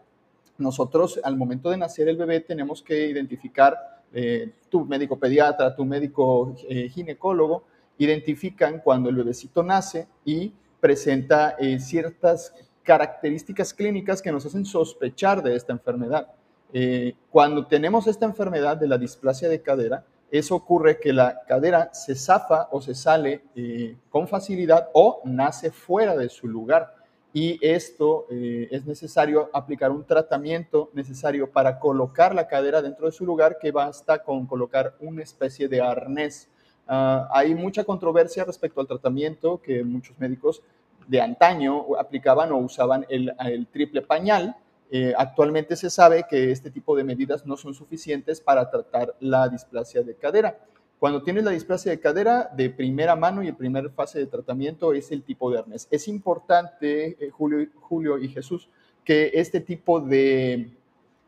[0.59, 5.85] Nosotros al momento de nacer el bebé tenemos que identificar, eh, tu médico pediatra, tu
[5.85, 7.62] médico eh, ginecólogo,
[7.99, 12.53] identifican cuando el bebecito nace y presenta eh, ciertas
[12.89, 16.28] características clínicas que nos hacen sospechar de esta enfermedad.
[16.72, 21.93] Eh, cuando tenemos esta enfermedad de la displasia de cadera, eso ocurre que la cadera
[21.93, 26.95] se zafa o se sale eh, con facilidad o nace fuera de su lugar.
[27.34, 33.12] Y esto eh, es necesario aplicar un tratamiento necesario para colocar la cadera dentro de
[33.12, 36.49] su lugar que basta con colocar una especie de arnés.
[36.86, 40.62] Ah, hay mucha controversia respecto al tratamiento que muchos médicos
[41.09, 44.56] de antaño aplicaban o usaban el, triple pañal.
[44.90, 49.48] Eh, actualmente se sabe que este tipo de medidas no son suficientes para tratar la
[49.48, 50.59] displasia de cadera.
[50.98, 54.92] Cuando tienes la displasia de cadera, de primera mano y el primer fase de tratamiento
[54.92, 55.88] es el tipo de arnés.
[55.90, 58.68] Es importante, eh, Julio, Julio y Jesús,
[59.04, 60.70] que este tipo de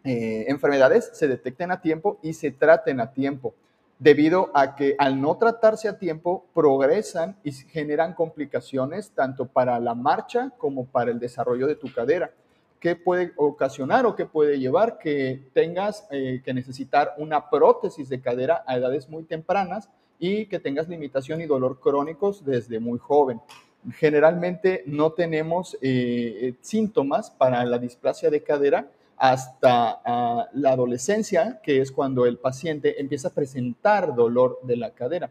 [0.05, 3.55] eh, enfermedades se detecten a tiempo y se traten a tiempo,
[4.01, 9.95] debido a que al no tratarse a tiempo progresan y generan complicaciones tanto para la
[9.95, 12.33] marcha como para el desarrollo de tu cadera.
[12.81, 18.23] ¿Qué puede ocasionar o qué puede llevar que tengas eh, que necesitar una prótesis de
[18.23, 23.39] cadera a edades muy tempranas y que tengas limitación y dolor crónicos desde muy joven?
[23.97, 28.91] Generalmente no tenemos eh, síntomas para la displasia de cadera
[29.21, 34.93] hasta ah, la adolescencia, que es cuando el paciente empieza a presentar dolor de la
[34.93, 35.31] cadera.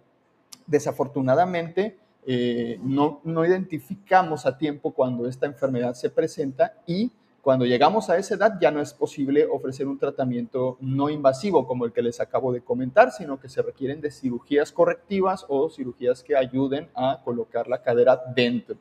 [0.67, 7.11] Desafortunadamente, eh, no, no identificamos a tiempo cuando esta enfermedad se presenta y
[7.41, 11.85] cuando llegamos a esa edad ya no es posible ofrecer un tratamiento no invasivo como
[11.85, 16.21] el que les acabo de comentar, sino que se requieren de cirugías correctivas o cirugías
[16.21, 18.77] que ayuden a colocar la cadera dentro.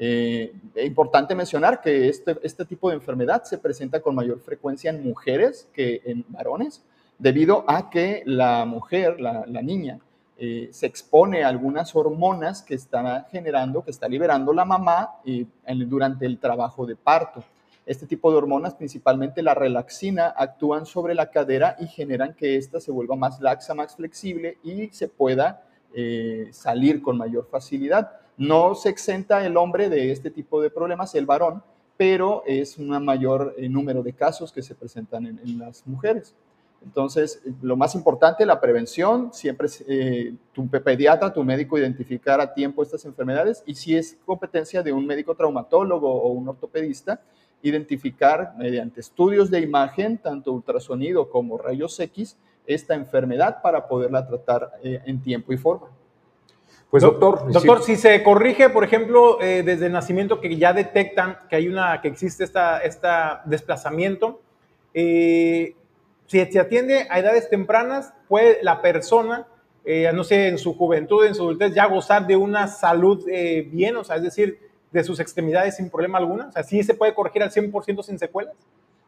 [0.00, 0.52] Eh,
[0.84, 5.68] importante mencionar que este, este tipo de enfermedad se presenta con mayor frecuencia en mujeres
[5.72, 6.84] que en varones,
[7.18, 9.98] debido a que la mujer, la, niña,
[10.38, 15.46] eh, se expone a algunas hormonas que está generando, que está liberando la mamá eh,
[15.88, 17.42] durante el trabajo de parto.
[17.84, 22.80] Este tipo de hormonas, principalmente la relaxina, actúan sobre la cadera y generan que ésta
[22.80, 25.64] se vuelva más laxa, más flexible y se pueda
[26.52, 28.12] salir con mayor facilidad.
[28.38, 31.62] No se exenta el hombre de este tipo de problemas, el varón,
[31.96, 36.34] pero es un mayor eh, número de casos que se presentan en, las mujeres.
[36.80, 42.84] Entonces, lo más importante, la prevención, siempre eh, tu pediatra, tu médico identificar a tiempo
[42.84, 47.20] estas enfermedades y si es competencia de un médico traumatólogo o un ortopedista,
[47.60, 54.70] identificar mediante estudios de imagen, tanto ultrasonido como rayos X, esta enfermedad para poderla tratar
[54.84, 55.88] eh, en tiempo y forma.
[56.90, 61.38] Pues doctor, doctor, si se corrige, por ejemplo, eh, desde el nacimiento que ya detectan
[61.50, 64.40] que hay una, que existe esta, esta desplazamiento,
[64.94, 65.76] eh,
[66.26, 69.46] si se atiende a edades tempranas, puede la persona,
[69.84, 73.22] eh, no sé, en su juventud, en su adultez, ya gozar de una salud
[73.66, 74.58] bien, o sea, es decir,
[74.90, 78.18] de sus extremidades sin problema alguno, o sea, sí se puede corregir al 100% sin
[78.18, 78.54] secuelas.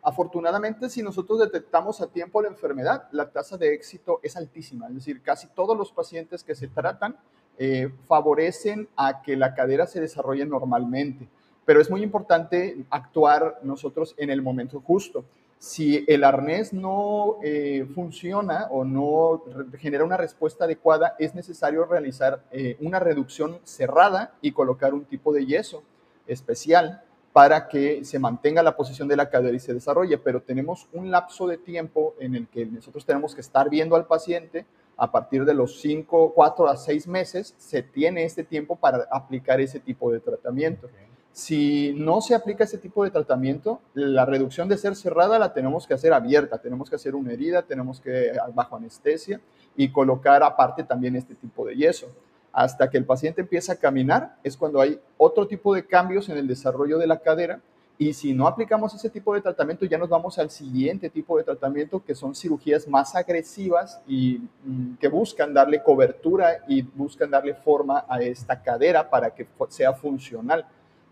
[0.02, 4.96] Afortunadamente, si nosotros detectamos a tiempo la enfermedad, la tasa de éxito es altísima, es
[4.96, 7.16] decir, casi todos los pacientes que se tratan
[7.62, 11.28] eh, favorecen a que la cadera se desarrolle normalmente.
[11.66, 15.26] Pero es muy importante actuar nosotros en el momento justo.
[15.58, 19.44] Si el arnés no eh, funciona o no
[19.78, 25.30] genera una respuesta adecuada, es necesario realizar eh, una reducción cerrada y colocar un tipo
[25.30, 25.82] de yeso
[26.26, 27.02] especial
[27.34, 31.10] para que se mantenga la posición de la cadera y se desarrolle, pero tenemos un
[31.10, 34.64] lapso de tiempo en el que nosotros tenemos que estar viendo al paciente,
[35.00, 39.58] a partir de los 5, 4 a 6 meses, se tiene este tiempo para aplicar
[39.58, 40.90] ese tipo de tratamiento.
[41.32, 45.86] Si no se aplica ese tipo de tratamiento, la reducción de ser cerrada la tenemos
[45.86, 49.40] que hacer abierta, tenemos que hacer una herida, tenemos que bajo anestesia
[49.74, 52.08] y colocar aparte también este tipo de yeso.
[52.52, 56.36] Hasta que el paciente empieza a caminar es cuando hay otro tipo de cambios en
[56.36, 57.62] el desarrollo de la cadera
[58.00, 61.44] y si no aplicamos ese tipo de tratamiento, ya nos vamos al siguiente tipo de
[61.44, 67.52] tratamiento, que son cirugías más agresivas y mm, que buscan darle cobertura y buscan darle
[67.52, 70.64] forma a esta cadera para que sea funcional.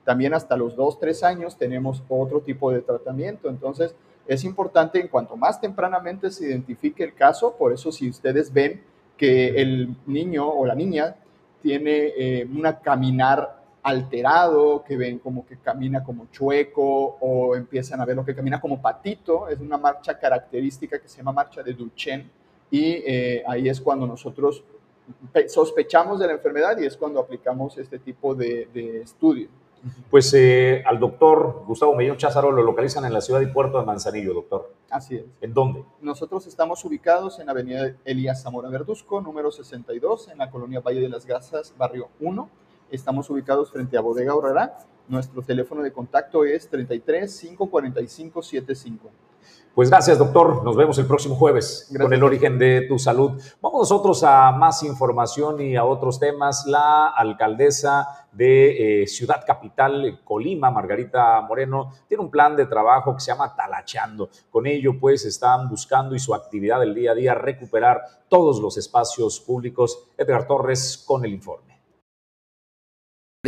[0.03, 3.51] También hasta los 2, 3 años tenemos otro tipo de tratamiento.
[3.51, 3.95] Entonces,
[4.27, 8.83] es importante en cuanto más tempranamente se identifique el caso, por eso si ustedes ven
[9.19, 11.17] que el niño o la niña
[11.61, 18.05] tiene eh, una caminar alterado, que ven como que camina como chueco o empiezan a
[18.05, 19.49] ver lo que camina como patito.
[19.49, 22.31] Es una marcha característica que se llama marcha de Duchenne
[22.71, 24.63] y eh, ahí es cuando nosotros
[25.49, 28.69] sospechamos de la enfermedad y es cuando aplicamos este tipo de,
[29.03, 29.49] estudio.
[30.11, 33.87] Pues eh, al doctor Gustavo Mellón Cházaro lo localizan en la ciudad y puerto de
[33.87, 34.73] Manzanillo, doctor.
[34.91, 35.25] Así es.
[35.41, 35.85] ¿En dónde?
[36.01, 41.09] Nosotros estamos ubicados en Avenida Elías Zamora Verduzco, número 62, en la colonia Valle de
[41.09, 42.49] las Gasas, barrio 1
[42.91, 44.79] Estamos ubicados frente a Bodega Horrera.
[45.09, 49.11] Nuestro teléfono de contacto es 33 545 75.
[49.75, 50.65] Pues gracias, doctor.
[50.65, 53.41] Nos vemos el próximo jueves con el origen de tu salud.
[53.61, 56.67] Vamos nosotros a más información y a otros temas.
[56.67, 63.21] La alcaldesa de eh, Ciudad Capital, Colima, Margarita Moreno, tiene un plan de trabajo que
[63.21, 64.31] se llama Talachando.
[64.51, 68.77] Con ello, pues, están buscando y su actividad del día a día recuperar todos los
[68.79, 70.09] espacios públicos.
[70.17, 71.78] Edgar Torres con el informe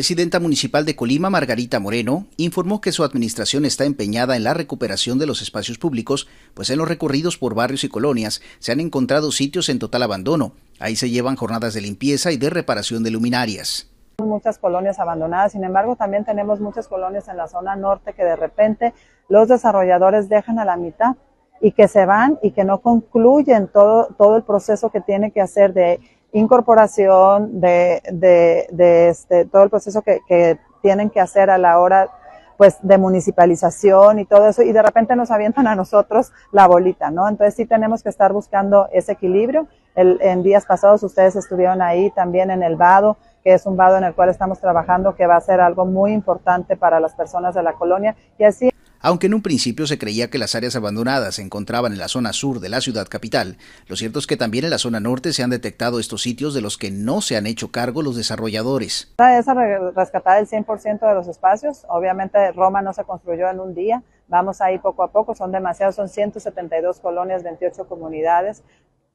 [0.00, 5.18] presidenta municipal de Colima, Margarita Moreno, informó que su administración está empeñada en la recuperación
[5.18, 9.30] de los espacios públicos, pues en los recorridos por barrios y colonias se han encontrado
[9.30, 10.52] sitios en total abandono.
[10.78, 13.90] Ahí se llevan jornadas de limpieza y de reparación de luminarias.
[14.20, 18.36] Muchas colonias abandonadas, sin embargo también tenemos muchas colonias en la zona norte que de
[18.36, 18.94] repente
[19.28, 21.16] los desarrolladores dejan a la mitad
[21.60, 25.42] y que se van y que no concluyen todo, todo el proceso que tiene que
[25.42, 26.00] hacer de
[26.32, 31.78] incorporación, de, de, de este, todo el proceso que, que tienen que hacer a la
[31.78, 32.08] hora
[32.56, 37.10] pues de municipalización y todo eso, y de repente nos avientan a nosotros la bolita,
[37.10, 37.26] ¿no?
[37.26, 39.66] Entonces sí tenemos que estar buscando ese equilibrio.
[39.94, 43.96] El, en días pasados ustedes estuvieron ahí también en el vado, que es un vado
[43.96, 47.54] en el cual estamos trabajando, que va a ser algo muy importante para las personas
[47.54, 48.70] de la colonia, y así
[49.00, 52.32] aunque en un principio se creía que las áreas abandonadas se encontraban en la zona
[52.32, 55.42] sur de la ciudad capital, lo cierto es que también en la zona norte se
[55.42, 59.12] han detectado estos sitios de los que no se han hecho cargo los desarrolladores.
[59.18, 59.46] Es
[59.94, 61.84] rescatar el 100% de los espacios.
[61.88, 64.02] Obviamente Roma no se construyó en un día.
[64.28, 65.34] Vamos ahí poco a poco.
[65.34, 68.62] Son demasiados, son 172 colonias, 28 comunidades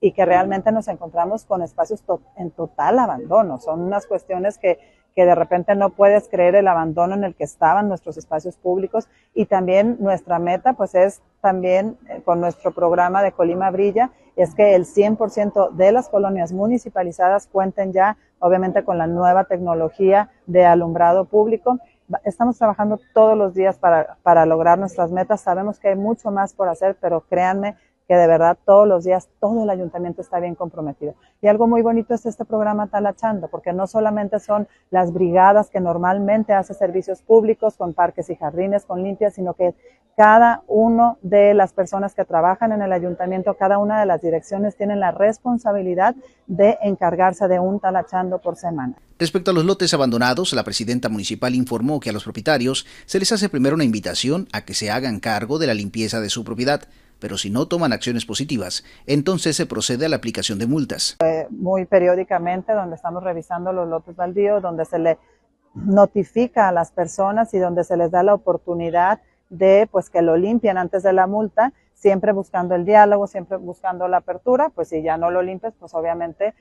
[0.01, 2.03] y que realmente nos encontramos con espacios
[2.37, 3.59] en total abandono.
[3.59, 4.79] Son unas cuestiones que
[5.15, 9.07] que de repente no puedes creer el abandono en el que estaban nuestros espacios públicos
[9.33, 14.53] y también nuestra meta pues es también eh, con nuestro programa de Colima Brilla es
[14.53, 20.65] que el 100% de las colonias municipalizadas cuenten ya obviamente con la nueva tecnología de
[20.65, 21.79] alumbrado público.
[22.23, 25.41] Estamos trabajando todos los días para, para lograr nuestras metas.
[25.41, 27.75] Sabemos que hay mucho más por hacer, pero créanme
[28.07, 31.15] que de verdad todos los días todo el ayuntamiento está bien comprometido.
[31.41, 35.79] Y algo muy bonito es este programa Talachando, porque no solamente son las brigadas que
[35.79, 39.73] normalmente hace servicios públicos con parques y jardines, con limpias, sino que
[40.15, 44.77] cada uno de las personas que trabajan en el ayuntamiento, cada una de las direcciones
[44.77, 46.15] tienen la responsabilidad
[46.47, 48.95] de encargarse de un talachando por semana.
[49.19, 53.31] Respecto a los lotes abandonados, la presidenta municipal informó que a los propietarios se les
[53.31, 56.83] hace primero una invitación a que se hagan cargo de la limpieza de su propiedad
[57.19, 61.17] pero si no toman acciones positivas, entonces se procede a la aplicación de multas.
[61.23, 65.17] Eh, muy periódicamente, donde estamos revisando los lotes baldíos, donde se le
[65.73, 70.37] notifica a las personas y donde se les da la oportunidad de pues que lo
[70.37, 75.01] limpien antes de la multa, siempre buscando el diálogo, siempre buscando la apertura, pues si
[75.01, 76.53] ya no lo limpias, pues obviamente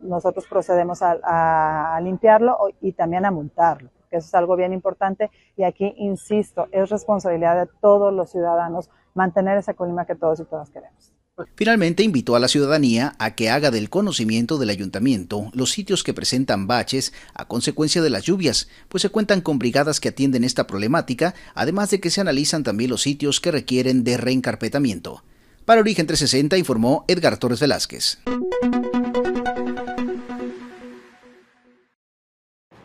[0.00, 5.30] nosotros procedemos a, limpiarlo y también a multarlo eso es algo bien importante.
[5.56, 10.44] Y aquí, insisto, es responsabilidad de todos los ciudadanos mantener esa Colima que todos y
[10.44, 11.12] todas queremos.
[11.54, 16.12] Finalmente invitó a la ciudadanía a que haga del conocimiento del ayuntamiento los sitios que
[16.12, 20.66] presentan baches a consecuencia de las lluvias, pues se cuentan con brigadas que atienden esta
[20.66, 25.24] problemática, además de que se analizan también los sitios que requieren de reencarpetamiento.
[25.64, 28.18] Para Origen 360 informó Edgar Torres Velázquez.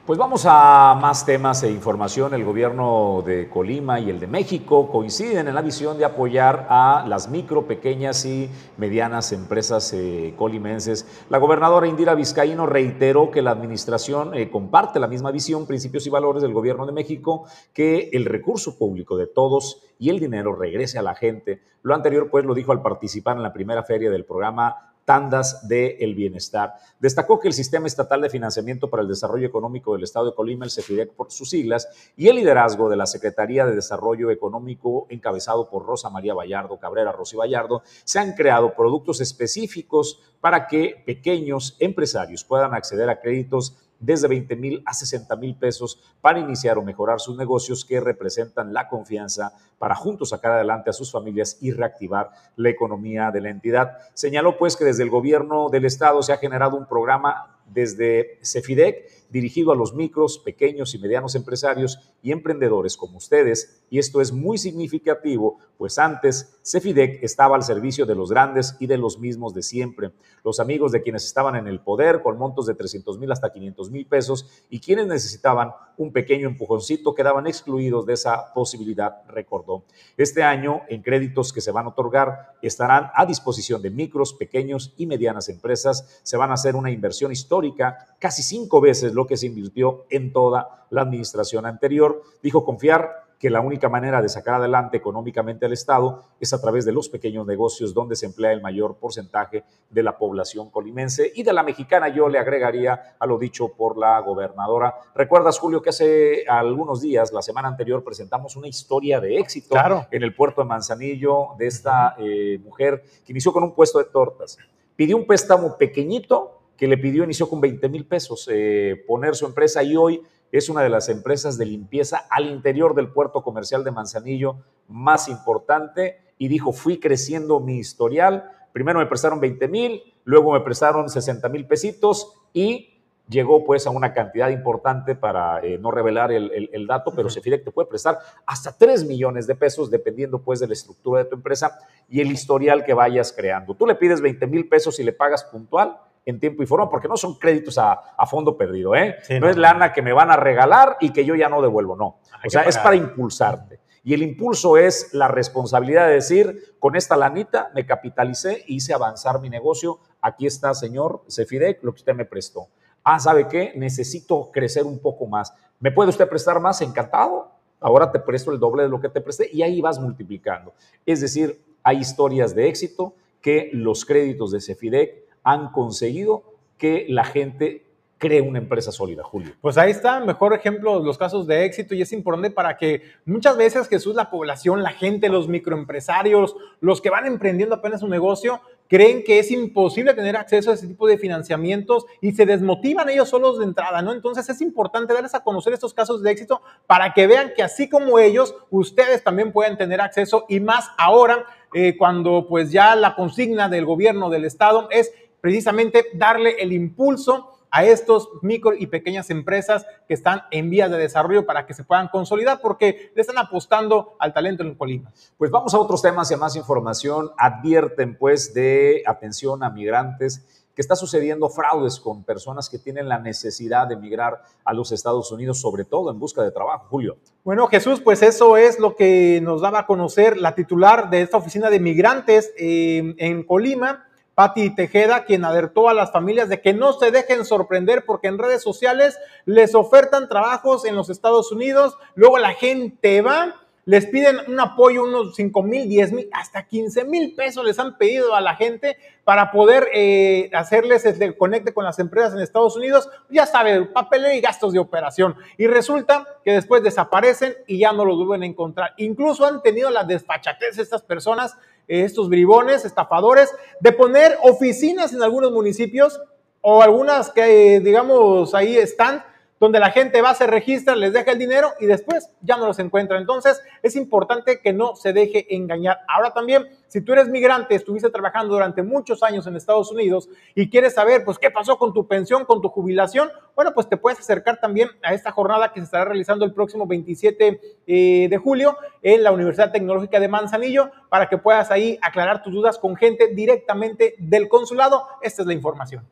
[0.07, 2.33] Pues vamos a más temas e información.
[2.33, 7.03] El gobierno de Colima y el de México coinciden en la visión de apoyar a
[7.05, 11.25] las micro, pequeñas y medianas empresas eh, colimenses.
[11.29, 16.09] La gobernadora Indira Vizcaíno reiteró que la administración eh, comparte la misma visión, principios y
[16.09, 17.43] valores del gobierno de México,
[17.73, 21.59] que el recurso público de todos y el dinero regrese a la gente.
[21.81, 25.95] Lo anterior, pues, lo dijo al participar en la primera feria del programa tandas del
[26.01, 26.73] el bienestar.
[26.99, 30.65] Destacó que el Sistema Estatal de Financiamiento para el Desarrollo Económico del Estado de Colima,
[30.65, 31.87] el CEFIDEC por sus siglas,
[32.17, 37.13] y el liderazgo de la Secretaría de Desarrollo Económico encabezado por Rosa María Vallardo, Cabrera
[37.13, 43.86] Rosy Vallardo, se han creado productos específicos para que pequeños empresarios puedan acceder a créditos
[43.99, 48.73] desde 20 mil a 60 mil pesos para iniciar o mejorar sus negocios que representan
[48.73, 53.49] la confianza para juntos sacar adelante a sus familias y reactivar la economía de la
[53.49, 53.97] entidad.
[54.13, 59.16] Señaló pues que desde el gobierno del estado se ha generado un programa desde Cefidec
[59.29, 64.31] dirigido a los micros, pequeños y medianos empresarios y emprendedores como ustedes, y esto es
[64.31, 69.53] muy significativo, pues antes Cefidec estaba al servicio de los grandes y de los mismos
[69.53, 70.11] de siempre,
[70.43, 73.91] los amigos de quienes estaban en el poder con montos de 300 mil hasta 500
[73.91, 79.83] mil pesos y quienes necesitaban un pequeño empujoncito quedaban excluidos de esa posibilidad, recordó.
[80.15, 84.93] Este año, en créditos que se van a otorgar, estarán a disposición de micros, pequeños
[84.97, 89.35] y medianas empresas, se van a hacer una inversión histórica, casi cinco veces lo que
[89.35, 92.21] se invirtió en toda la administración anterior.
[92.41, 96.85] Dijo confiar que la única manera de sacar adelante económicamente al Estado es a través
[96.85, 101.43] de los pequeños negocios donde se emplea el mayor porcentaje de la población colimense y
[101.43, 102.09] de la mexicana.
[102.09, 104.95] Yo le agregaría a lo dicho por la gobernadora.
[105.13, 109.75] ¿Recuerdas, Julio, que hace algunos días, la semana anterior, presentamos una historia de éxito
[110.09, 114.05] en el puerto de Manzanillo de esta eh, mujer que inició con un puesto de
[114.05, 114.57] tortas?
[114.95, 119.45] Pidió un préstamo pequeñito que le pidió, inició con 20 mil pesos eh, poner su
[119.45, 120.21] empresa y hoy
[120.51, 124.57] es una de las empresas de limpieza al interior del puerto comercial de Manzanillo
[124.87, 130.61] más importante y dijo, fui creciendo mi historial, primero me prestaron 20 mil, luego me
[130.61, 132.93] prestaron 60 mil pesitos y
[133.27, 137.71] llegó pues a una cantidad importante para eh, no revelar el, dato, pero Cefidec te
[137.71, 141.77] puede prestar hasta 3 millones de pesos dependiendo pues de la estructura de tu empresa
[142.07, 143.75] y el historial que vayas creando.
[143.75, 145.97] Tú le pides 20 mil pesos y le pagas puntual
[146.27, 149.15] en tiempo y forma, porque no son créditos a, fondo perdido, ¿eh?
[149.39, 152.19] no, es lana que me van a regalar y que yo ya no devuelvo, no.
[152.45, 153.79] o sea, es para impulsarte.
[154.03, 159.41] Y el impulso es la responsabilidad de decir, con esta lanita me capitalicé, hice avanzar
[159.41, 162.67] mi negocio, aquí está, señor Cefidec, lo que usted me prestó
[163.07, 163.71] ah, ¿sabe qué?
[163.75, 165.53] Necesito crecer un poco más.
[165.79, 166.81] ¿Me puede usted prestar más?
[166.81, 167.51] Encantado.
[167.79, 170.73] Ahora te presto el doble de lo que te presté y ahí vas multiplicando.
[171.05, 176.43] Es decir, hay historias de éxito que los créditos de Cefidec han conseguido
[176.77, 177.85] que la gente
[178.17, 179.53] cree una empresa sólida, Julio.
[179.61, 183.55] Pues ahí está, mejor ejemplo, los casos de éxito y es importante para que muchas
[183.55, 188.59] veces Jesús, la población, la gente, los microempresarios, los que van emprendiendo apenas un negocio,
[188.89, 193.29] creen que es imposible tener acceso a ese tipo de financiamientos y se desmotivan ellos
[193.29, 194.11] solos de entrada, ¿no?
[194.13, 197.87] Entonces es importante darles a conocer estos casos de éxito para que vean que así
[197.89, 203.13] como ellos, ustedes también pueden tener acceso y más ahora eh, cuando pues ya la
[203.15, 205.11] consigna del gobierno del estado es
[205.47, 210.97] precisamente darle el impulso a estos micro y pequeñas empresas que están en vías de
[210.97, 215.13] desarrollo para que se puedan consolidar porque le están apostando al talento en Colima.
[215.37, 217.31] Pues vamos a otros temas y a más información.
[217.37, 220.45] Advierten pues de atención a migrantes
[220.75, 225.31] que está sucediendo fraudes con personas que tienen la necesidad de migrar a los Estados
[225.31, 226.87] Unidos, sobre todo en busca de trabajo.
[226.89, 227.15] Julio.
[227.45, 231.37] Bueno, Jesús, pues eso es lo que nos daba a conocer la titular de esta
[231.37, 234.06] oficina de migrantes eh, en Colima,
[234.37, 238.37] Patti Tejeda, quien alertó a las familias de que no se dejen sorprender porque en
[238.37, 244.37] redes sociales les ofertan trabajos en los Estados Unidos, luego la gente va, les piden
[244.47, 248.41] un apoyo, unos 5 mil, 10 mil, hasta 15 mil pesos les han pedido a
[248.41, 253.09] la gente para poder eh, hacerles el conecte con las empresas en Estados Unidos.
[253.29, 255.35] Ya saben, papeleo y gastos de operación.
[255.57, 258.93] Y resulta que después desaparecen y ya no los vuelven a encontrar.
[258.97, 261.57] Incluso han tenido la desfachatez estas personas
[261.87, 266.19] estos bribones, estafadores, de poner oficinas en algunos municipios
[266.61, 269.23] o algunas que, digamos, ahí están
[269.59, 272.79] donde la gente va, se registra, les deja el dinero y después ya no los
[272.79, 273.17] encuentra.
[273.17, 275.99] Entonces es importante que no se deje engañar.
[276.07, 280.69] Ahora también, si tú eres migrante, estuviste trabajando durante muchos años en Estados Unidos y
[280.69, 284.19] quieres saber, pues, qué pasó con tu pensión, con tu jubilación, bueno, pues te puedes
[284.19, 288.77] acercar también a esta jornada que se estará realizando el próximo 27 eh, de julio
[289.01, 293.27] en la Universidad Tecnológica de Manzanillo para que puedas ahí aclarar tus dudas con gente
[293.33, 295.07] directamente del consulado.
[295.21, 296.07] Esta es la información.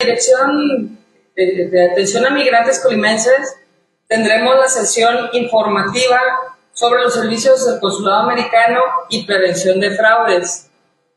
[0.00, 0.98] Dirección
[1.36, 3.56] de, atención a migrantes colimenses,
[4.08, 6.20] tendremos la sesión informativa
[6.72, 10.70] sobre los servicios del consulado americano y prevención de fraudes.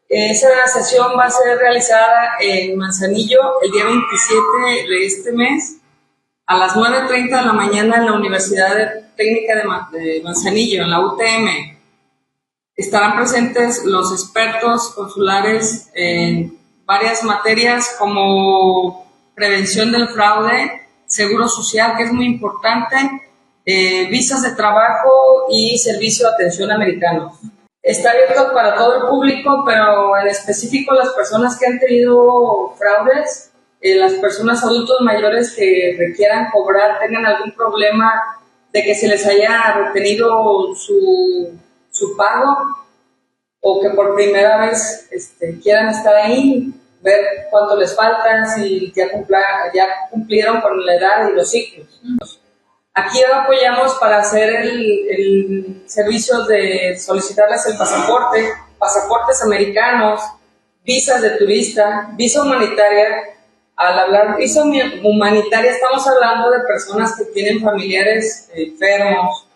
[0.10, 4.42] Esa sesión va a ser realizada en Manzanillo el día 27
[4.90, 5.78] de este mes
[6.46, 8.76] a las 9.30 de la mañana en la Universidad
[9.16, 9.56] Técnica
[9.92, 11.80] de Manzanillo, en la UTM.
[12.76, 22.04] Estarán presentes los expertos consulares en varias materias como prevención del fraude, seguro social, que
[22.04, 22.98] es muy importante,
[23.66, 27.38] eh, visas de trabajo y servicio de atención americano.
[27.82, 33.52] Está abierto para todo el público, pero en específico las personas que han tenido fraudes,
[33.82, 38.14] eh, las personas adultos mayores que requieran cobrar, tengan algún problema
[38.72, 41.52] de que se les haya retenido su,
[41.92, 42.58] su pago
[43.62, 49.08] o que por primera vez este, quieran estar ahí, ver cuánto les falta, si ya,
[49.74, 52.42] ya cumplieron con la edad y los ciclos.
[52.96, 60.22] Aquí apoyamos para hacer el, servicio de solicitarles el pasaporte, pasaportes americanos,
[60.84, 63.08] visas de turista, visa humanitaria.
[63.76, 69.48] Al hablar visa humanitaria estamos hablando de personas que tienen familiares enfermos,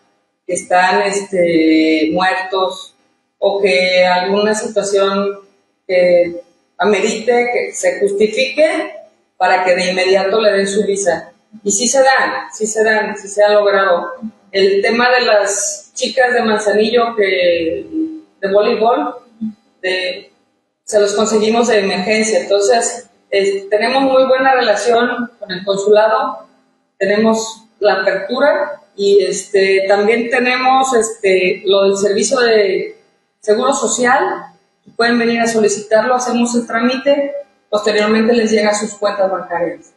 [0.46, 2.94] que están este, muertos
[3.38, 5.40] o que alguna situación
[5.86, 6.42] que
[6.76, 8.94] amerite que se justifique
[9.36, 11.32] para que de inmediato le den su visa.
[11.62, 14.14] Y sí se dan, sí se dan, sí se ha logrado.
[14.52, 17.86] El tema de las chicas de Manzanillo que,
[18.40, 19.16] de voleibol,
[19.80, 22.40] se los conseguimos de emergencia.
[22.40, 23.08] Entonces,
[23.70, 26.46] tenemos muy buena relación con el consulado,
[26.98, 32.96] tenemos la apertura y este, también tenemos este, lo del servicio de
[33.40, 34.48] seguro social
[34.98, 37.32] pueden venir a solicitarlo, hacemos el trámite,
[37.70, 39.92] posteriormente les llega a sus cuentas bancarias.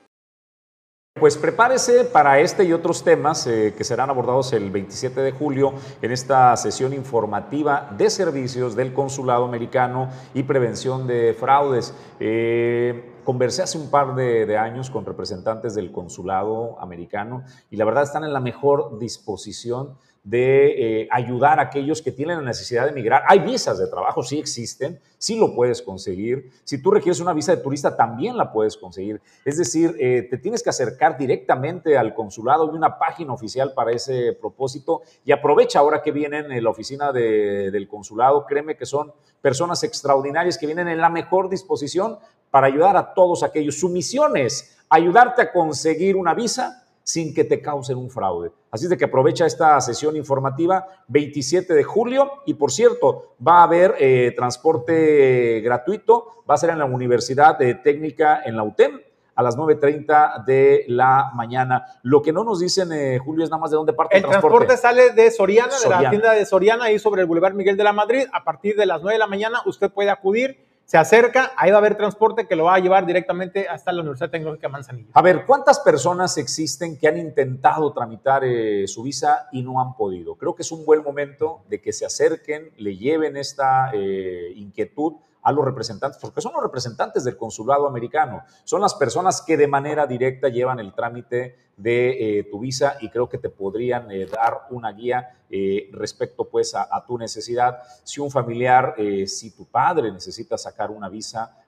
[1.20, 5.74] Pues prepárese para este y otros temas eh, que serán abordados el 27 de julio
[6.02, 11.94] en esta sesión informativa de servicios del Consulado Americano y prevención de fraudes.
[12.20, 18.04] Eh, Conversé hace un par de, años con representantes del consulado americano y la verdad
[18.04, 22.92] están en la mejor disposición de eh, ayudar a aquellos que tienen la necesidad de
[22.92, 23.24] emigrar.
[23.28, 26.52] Hay visas de trabajo, sí existen, sí lo puedes conseguir.
[26.64, 29.20] Si tú requieres una visa de turista, también la puedes conseguir.
[29.44, 33.92] Es decir, eh, te tienes que acercar directamente al consulado y una página oficial para
[33.92, 35.02] ese propósito.
[35.26, 38.46] Y aprovecha ahora que vienen en la oficina del consulado.
[38.46, 39.12] Créeme que son
[39.42, 42.20] personas extraordinarias que vienen en la mejor disposición
[42.52, 43.80] para ayudar a todos aquellos.
[43.80, 48.52] Su misión es ayudarte a conseguir una visa sin que te causen un fraude.
[48.72, 53.64] Así de que aprovecha esta sesión informativa 27 de julio y por cierto, va a
[53.64, 59.02] haber eh, transporte gratuito, va a ser en la Universidad de Técnica en la UTEM
[59.36, 61.86] a las 9.30 de la mañana.
[62.04, 64.30] Lo que no nos dicen, eh, Julio, es nada más de dónde parte el, el
[64.30, 64.68] transporte.
[64.68, 67.84] transporte sale de Soriana, de la tienda de Soriana, ahí sobre el Boulevard Miguel de
[67.84, 68.26] la Madrid.
[68.32, 71.78] A partir de las 9 de la mañana usted puede acudir se acerca, ahí va
[71.78, 75.10] a haber transporte que lo va a llevar directamente hasta la Universidad Tecnológica Manzanillo.
[75.14, 79.96] A ver, ¿cuántas personas existen que han intentado tramitar eh, su visa y no han
[79.96, 80.36] podido?
[80.36, 85.14] Creo que es un buen momento de que se acerquen, le lleven esta eh, inquietud
[85.42, 89.68] a los representantes, porque son los representantes del consulado americano, son las personas que de
[89.68, 94.26] manera directa llevan el trámite de eh, tu visa y creo que te podrían eh,
[94.26, 97.80] dar una guía eh, respecto pues a, a, tu necesidad.
[98.04, 98.96] Si un familiar,
[99.26, 101.61] si tu padre necesita sacar una visa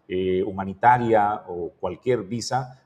[0.45, 2.81] humanitaria o cualquier visa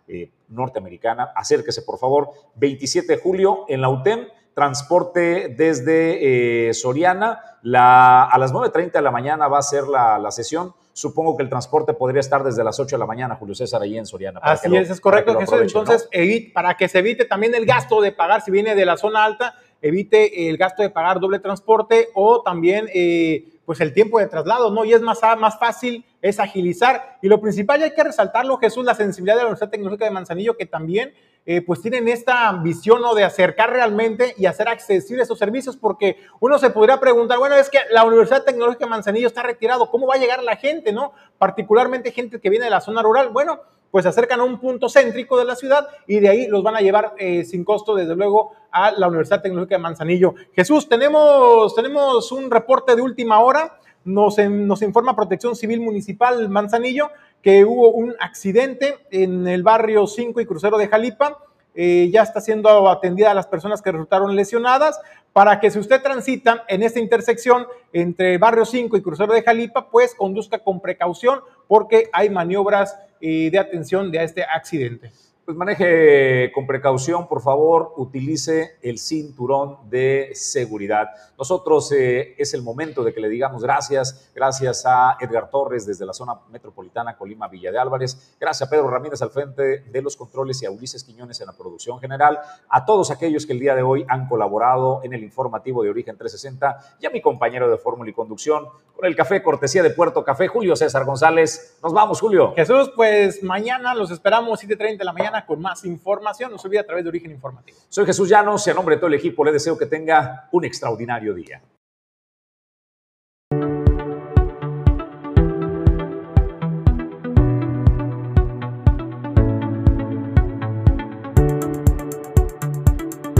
[0.50, 2.30] norteamericana, acérquese por favor.
[2.56, 4.28] 27 de julio en la UTEM
[4.58, 7.60] transporte desde eh, Soriana.
[7.62, 10.74] La, a las 9.30 de la mañana va a ser la, la, sesión.
[10.94, 14.00] Supongo que el transporte podría estar desde las 8 de la mañana, Julio César, ahí
[14.00, 14.40] en Soriana.
[14.42, 15.38] Así es, es correcto.
[15.40, 16.10] entonces,
[16.56, 19.54] para que se evite también el gasto de pagar, si viene de la zona alta,
[19.80, 24.72] evite el gasto de pagar doble transporte o también eh, pues el tiempo de traslado,
[24.72, 24.86] ¿no?
[24.86, 27.18] Y es más, más fácil, es agilizar.
[27.22, 30.12] Y lo principal, y hay que resaltarlo, Jesús, la sensibilidad de la Universidad Tecnológica de
[30.12, 31.14] Manzanillo, que también
[31.46, 33.16] eh, pues tienen esta visión ¿no?
[33.16, 37.70] de acercar realmente y hacer accesibles esos servicios, porque uno se podría preguntar, bueno, es
[37.70, 41.14] que la Universidad Tecnológica de Manzanillo está retirado, ¿cómo va a llegar la gente, no?
[41.38, 43.30] Particularmente gente que viene de la zona rural.
[43.30, 46.64] Bueno, pues se acercan a un punto céntrico de la ciudad y de ahí los
[46.64, 50.36] van a llevar eh, sin costo, desde luego, a la Universidad Tecnológica de Manzanillo.
[50.54, 53.80] Jesús, tenemos, tenemos un reporte de última hora.
[54.08, 57.12] Nos, nos informa Protección Civil Municipal Manzanillo
[57.42, 61.40] que hubo un accidente en el barrio 5 y crucero de Jalipa.
[61.76, 64.98] Eh, ya está siendo atendida a las personas que resultaron lesionadas
[65.34, 69.90] para que si usted transita en esta intersección entre barrio 5 y crucero de Jalipa,
[69.90, 75.12] pues conduzca con precaución porque hay maniobras eh, de atención de este accidente
[75.48, 81.08] pues maneje con precaución, por favor, utilice el cinturón de seguridad.
[81.38, 86.06] Nosotros eh, es el momento de que le digamos gracias, gracias a Edgar Torres desde
[86.06, 90.18] la zona metropolitana Colima Villa de Álvarez, gracias a Pedro Ramírez al frente de los
[90.18, 93.74] controles y a Ulises Quiñones en la producción general, a todos aquellos que el día
[93.74, 97.78] de hoy han colaborado en el informativo de Origen 360 y a mi compañero de
[97.78, 98.68] fórmula y conducción
[98.98, 101.78] con el café cortesía de Puerto Café, Julio César González.
[101.82, 102.54] Nos vamos, Julio.
[102.56, 105.14] Jesús, pues mañana los esperamos 7.30 de la
[105.46, 106.52] con más información.
[106.52, 107.78] No se olvide a través de Origen Informativo.
[107.90, 110.66] Soy Jesús Llanos y a nombre de todo el equipo le deseo que tenga un
[110.66, 111.62] extraordinario día.